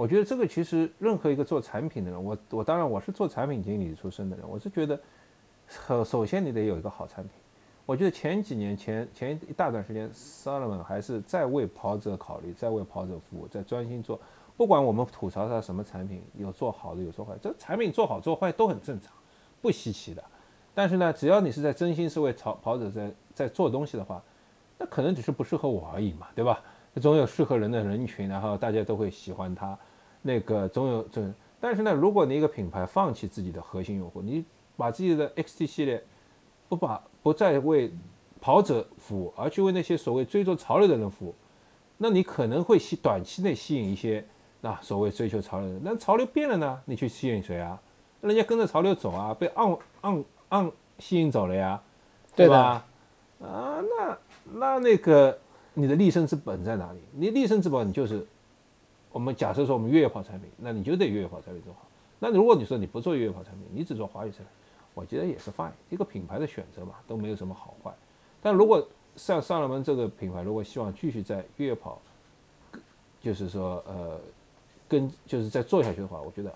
[0.00, 4.98] 我觉得这个其实任何一个做产品的人，我我当然我是做产品经理出身的人，我是觉得，
[5.68, 7.32] 首首先你得有一个好产品。
[7.84, 14.18] 我觉得前几年前前一大段时间，Salomon 还是在为跑者考虑，在为跑者服务，在专心做。
[14.56, 19.12] 不管我们吐槽他什么产品，有做好的有做坏，这产品做好做坏都很正常，
[19.60, 20.24] 不稀奇的。
[20.72, 24.22] 但是呢，只要你是在真心是为跑跑者在在做东西的话，
[24.78, 26.58] 那可能只是不适合我而已嘛，对吧？
[27.02, 29.78] 总有适合人的人群，然后大家都会喜欢它。
[30.22, 34.44] 那个总有总，但是呢，如果你一个品牌放弃自己的核心用户，你
[34.76, 36.04] 把自己的 XT 系列
[36.68, 37.90] 不把不再为
[38.40, 41.34] 跑者服务，而去为那些所谓追逐潮流的人服务，
[41.96, 44.24] 那你可能会吸短期内吸引一些
[44.62, 45.82] 啊所谓追求潮流的人。
[45.84, 47.80] 那潮流变了呢，你去吸引谁啊？
[48.20, 51.82] 人家跟着潮流走啊，被按按按吸引走了呀，
[52.36, 52.84] 对吧？
[53.42, 54.18] 啊，那
[54.52, 55.38] 那那个
[55.72, 57.00] 你的立身之本在哪里？
[57.12, 58.26] 你立身之本你就是。
[59.12, 61.86] 我们假设说我们越野跑产品，那你就得越野跑产品做好。
[62.18, 64.46] 那如果你说你不做越野跑产品，你只做滑雪产品，
[64.94, 67.92] 我觉得也是 fine，一个品牌的选择嘛，都没有什么好坏。
[68.42, 68.86] 但如果
[69.16, 72.00] 像上了门这个品牌，如果希望继续在越野跑，
[73.20, 74.20] 就是说呃，
[74.88, 76.54] 跟就是在做下去的话，我觉得，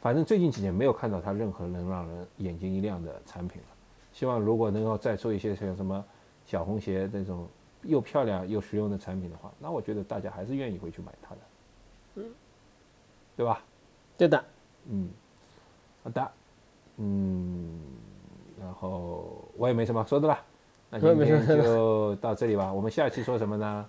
[0.00, 3.68] 反正最近几年没有看到它任何能让人眼睛一亮的产品了。
[4.12, 6.04] 希望如果能够再做一些像什么
[6.46, 7.46] 小红鞋那种
[7.82, 11.40] 又漂亮又实用的产品的话，那我觉得大家还是愿意会去买它的，
[12.16, 12.24] 嗯，
[13.36, 13.62] 对吧？
[14.16, 14.44] 对的，
[14.90, 15.08] 嗯，
[16.02, 16.30] 好的，
[16.96, 17.80] 嗯，
[18.60, 20.38] 然后我也没什么说的了，
[20.90, 22.72] 那今天就到这里吧。
[22.72, 23.86] 我们下期说什么呢？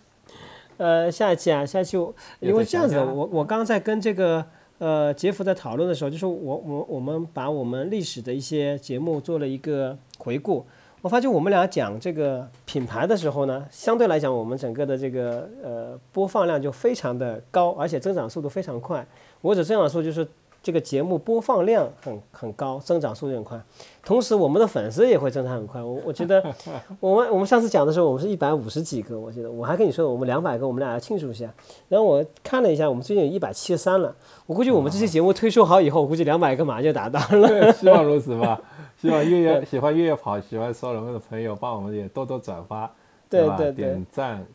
[0.77, 4.45] 呃，下一期啊，下一期我因为这样子，我我刚刚在跟这个
[4.77, 10.65] 呃杰夫在讨论的时候，就是我我我们把我们历史的一些节目做了一个回顾。
[11.01, 19.05] 我发觉我们俩讲这个品牌的时候呢，相对来讲，我们整个的这个呃播放量就非常的高，而且增长速度非常快。
[19.39, 20.27] 我只这样说，就是
[20.61, 23.61] 这个节目播放量很很高，增长速度很快，
[24.03, 25.81] 同时我们的粉丝也会增长很快。
[25.81, 26.43] 我我觉得
[26.99, 31.49] 我们我们上次讲的时候，我们是一百五十几个，我记得我还跟你说我们两百个，我们俩要庆祝一下。
[31.87, 34.13] 然后我看了一下，我们最近有一百七十三了。
[34.45, 37.71] 我估计我们这期节目推出好以后，我估计两百个马上就达到了。
[37.73, 38.61] 希望如此吧。
[39.01, 42.91] 希望越野喜欢越野跑、喜欢骚人们的朋友，帮我们也多多转发，
[43.29, 43.55] 对吧？
[43.55, 44.45] 对点赞、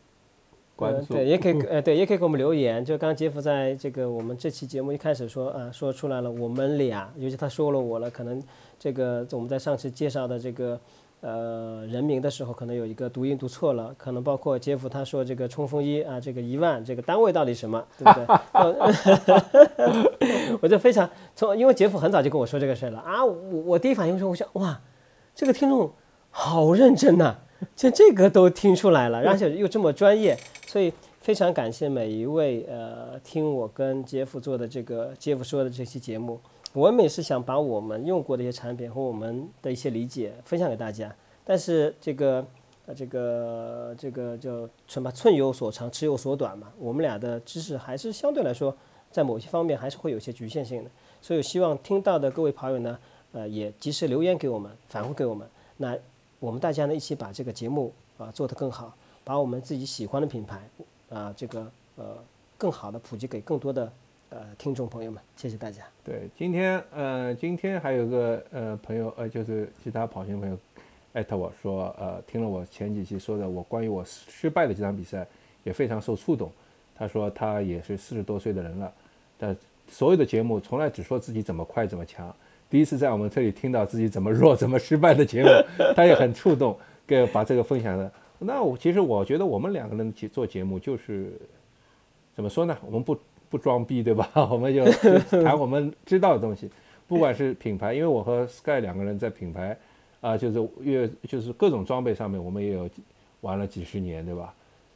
[0.75, 2.83] 关注，对，也可以， 呃，对，也可以给我们留言。
[2.83, 8.41] 就刚刚杰夫在这个我们这期节目一开始说，啊，说出来了，我们俩，尤其他说了我了，可能
[8.77, 10.79] 这个我们在上次介绍的这个。
[11.21, 18.27] 呃，人名的时候可能有一个读音读错了，可能包括杰夫他说这个冲锋衣啊，这个一万这个单位到底什么，对不对？
[20.61, 23.33] 我就非常从，因为杰夫很早就跟我说这个事儿了啊，我
[23.65, 24.79] 我第一反应说，我想哇，
[25.33, 25.91] 这个听众
[26.29, 27.37] 好认真呐，
[27.75, 30.37] 像这个都听出来了，而且又这么专业，
[30.75, 36.37] 所以非常感谢每一位呃听我跟杰夫做的这个杰夫说的这期节目。
[36.73, 41.15] 我们也是想把我们用过的一些产品和我们的一些理解分享给大家，
[41.45, 42.45] 但是这个
[42.87, 46.69] 呃这个这个叫什么寸有所长，尺有所短嘛。
[46.77, 48.75] 我们俩的知识还是相对来说
[49.09, 52.99] 在某些方面还是会有些局限性的，所以希望听到的各位跑友呢，
[53.31, 55.47] 呃也及时留言给我们，反馈给我们。
[55.77, 55.97] 那
[56.41, 58.93] 我们大家呢一起把这个节目啊做得更好，
[59.25, 60.61] 把我们自己喜欢的品牌
[61.09, 62.15] 啊这个呃
[62.57, 63.91] 更好的普及给更多的。
[64.29, 65.83] 呃，听众朋友们，谢谢大家。
[66.03, 70.57] 对，今天呃，今天还有个呃朋友呃，就是其他跑行朋友
[71.13, 75.25] 艾特我说，呃，听了我前几期说的我关于我失败的这场比赛，
[75.63, 76.51] 也非常受触动。
[76.95, 78.91] 他说他也是四十多岁的人了，
[79.37, 79.55] 但
[79.87, 82.35] 所有的节目从来只说自己怎么快怎么强，
[82.69, 85.49] 第一次在我们这里听到自己怎么弱怎么失败的节目，
[85.95, 88.11] 他也很触动，给把这个分享了。
[88.45, 91.33] 那我其实我觉得我们两个人做节目就是
[92.35, 92.77] 怎么说呢？
[92.85, 93.17] 我们不。
[93.47, 94.29] 不装逼对吧？
[94.51, 94.83] 我们就
[95.43, 96.69] 谈我们知道的东西，
[97.07, 99.77] 不管是品牌，因为我和 Sky 两个人在品牌
[100.19, 102.89] 啊，就是越就是各种装备上面，我们也有
[103.41, 104.53] 玩了几十年，对吧？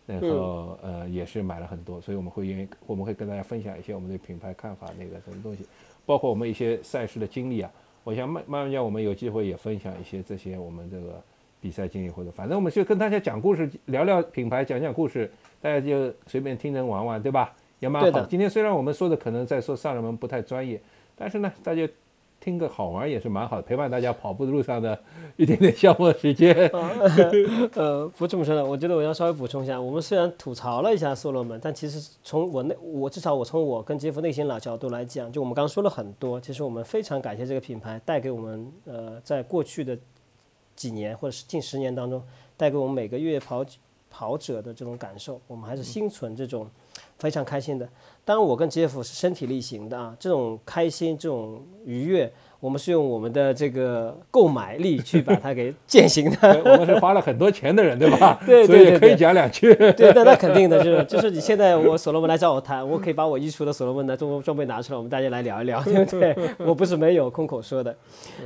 [0.07, 5.63] 然后呃也是买了很多，所以我们会愿意我们会跟大家分享一些我们对品牌看法那个什么东西，
[6.05, 7.71] 包括我们一些赛事的经历啊。
[8.03, 11.21] 我想慢慢慢讲，我们有机会也分享一些这些我们这个
[11.61, 15.29] 比赛经历，或者反正我们就跟大家讲故事，聊聊品牌，讲讲故事，
[15.61, 17.53] 大家就随便听人玩玩，对吧？
[17.79, 18.21] 也蛮好。
[18.25, 20.81] 今天虽然我们说的可能在说上人们不太专业，
[21.15, 21.87] 但是呢，大家
[22.39, 24.97] 听个好玩也是蛮好的，陪伴大家跑步的路上的
[25.35, 26.55] 一点点消磨时间。
[27.75, 39.97] 呃，不这么说的，我觉得我要稍微补充一下，我们虽然吐槽了一下所罗门，但其实从我内，我至少我从我跟杰夫内心的角度来讲，就我们刚刚说了很多，其实我们非常感谢这个品牌带给我们，呃，在过去的
[40.79, 42.23] 几年或者是近十年当中，
[42.55, 43.65] 带给我们每个月跑
[44.09, 46.65] 跑者的这种感受，我们还是心存这种。
[47.17, 47.85] 非常开心的，
[48.23, 56.61] 当然我跟杰夫是身体力行的啊，这种开心、这种愉悦，我们是用我们的这个购买力去把它给践行的。
[56.65, 58.37] 我们是花了很多钱的人，对吧？
[58.45, 59.73] 对对对，可以讲两句。
[59.73, 66.35] 对，那那肯定的，就是就是你现在我所罗门来找我谈，我可以把我衣橱的所罗门的中国装备拿出来，我们大家来聊一聊， 对不对？
[66.59, 67.95] 我不是没有空口说的。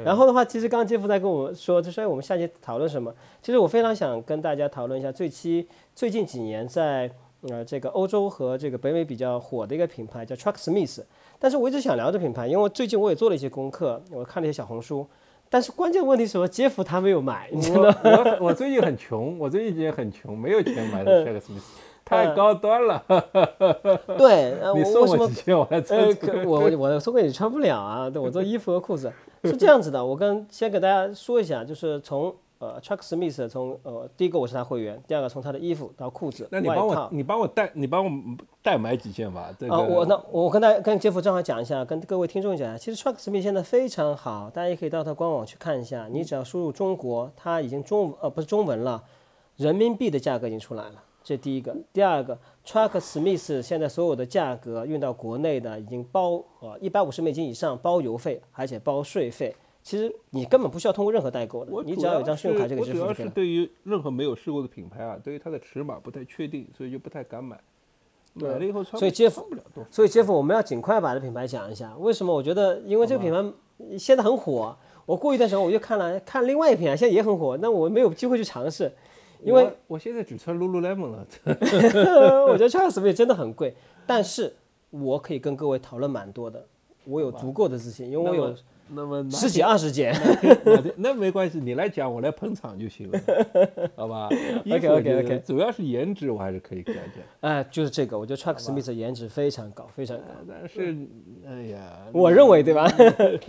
[0.05, 3.11] 然后的话，其实刚刚杰夫在跟我说，就说我们下期讨论什么？
[3.41, 7.09] 其实我非常想跟大家讨论一下，最期最近几年在。
[7.49, 11.01] 呃，这个欧洲和这个北美比较火的一个品牌叫 Trucksmith，
[11.37, 15.05] 但是我一直想聊这品牌，因为最近我也做了一些功课，我看了一些小红书，
[15.49, 16.47] 但是关键问题是什么？
[16.47, 17.95] 杰夫他没有买，你知道吗？
[18.03, 21.61] 我我最近很穷，我最近也很穷，没有钱买 Trucksmith，
[22.05, 23.03] 太高端了。
[24.17, 25.99] 对，你送我几件我还穿。
[26.45, 29.11] 我我送给你穿不了啊，对我做衣服和裤子
[29.43, 30.05] 是这样子的。
[30.05, 32.33] 我跟先给大家说一下，就是从。
[32.63, 38.11] 呃，Trucksmith 从呃第一个我是他会员，第二个从他的衣服到裤子，那你帮我你帮我代你帮我
[38.61, 39.53] 代买几件吧。
[39.67, 46.07] 啊，我那我跟大家跟杰夫正好讲一下，跟各位听众讲一下，其实 Trucksmith 现在非常好，大家也可以到他官网去看一下。
[46.09, 49.03] 你只要输入中国，他已经中呃不是中文了，
[49.57, 51.03] 人民币的价格已经出来了。
[51.23, 59.55] 这第一个，第二个，Trucksmith 现在所有的价格运到国内的已经包呃一百五十美金以上包邮费，而且包税费。
[59.83, 67.59] 其实你根本不需要通过任何代购的，你只要有一张信用卡就可以我主要对于任何没有试过的品牌啊，对于它的尺码不太确定，所以就不太敢买。
[68.35, 69.85] 买了以后穿所以接穿不了多。
[69.91, 71.95] 所以接夫，我们要尽快把这品牌讲一下。
[71.99, 72.33] 为什么？
[72.33, 74.75] 我觉得因为这个品牌现在很火，
[75.05, 78.91] 我过一段时间我又看了看另外一个品牌，现在也很火，那我没有机会去尝试，
[79.43, 81.27] 因为我我现在只穿 lululemon 了，
[82.49, 83.75] 我觉得 Charles Smith 真的很贵，
[84.07, 84.55] 但是
[84.89, 86.65] 我可以跟各位讨论蛮多的，
[87.03, 88.55] 我有足够的自信，因为我有
[88.89, 90.13] 那么十几二十件。
[90.97, 93.19] 那没关系，你来讲，我来捧场就行了，
[93.95, 94.27] 好吧
[94.69, 97.23] OK，OK，OK 主要是颜值，我还是可以讲讲。
[97.41, 100.25] 哎，就是这个，我觉得 Chuck Smith 的颜值非常高，非常高。
[100.47, 100.95] 但是，
[101.47, 102.87] 哎呀，我认为对吧？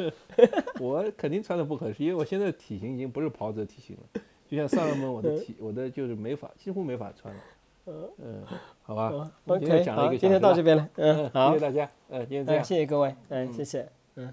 [0.80, 7.41] 我肯定穿的不合适，因为我现在体型已经不是跑者体型了，就像上了门，我的体，我的就是没法，几乎没法穿了。
[7.87, 8.43] 嗯，
[8.82, 10.89] 好吧，今天 OK，好，讲了一个今天到这边了。
[10.97, 12.64] 嗯，嗯，好谢谢，大家，嗯，今天这哎，样。
[12.64, 14.32] 谢谢各位，嗯，谢谢，嗯。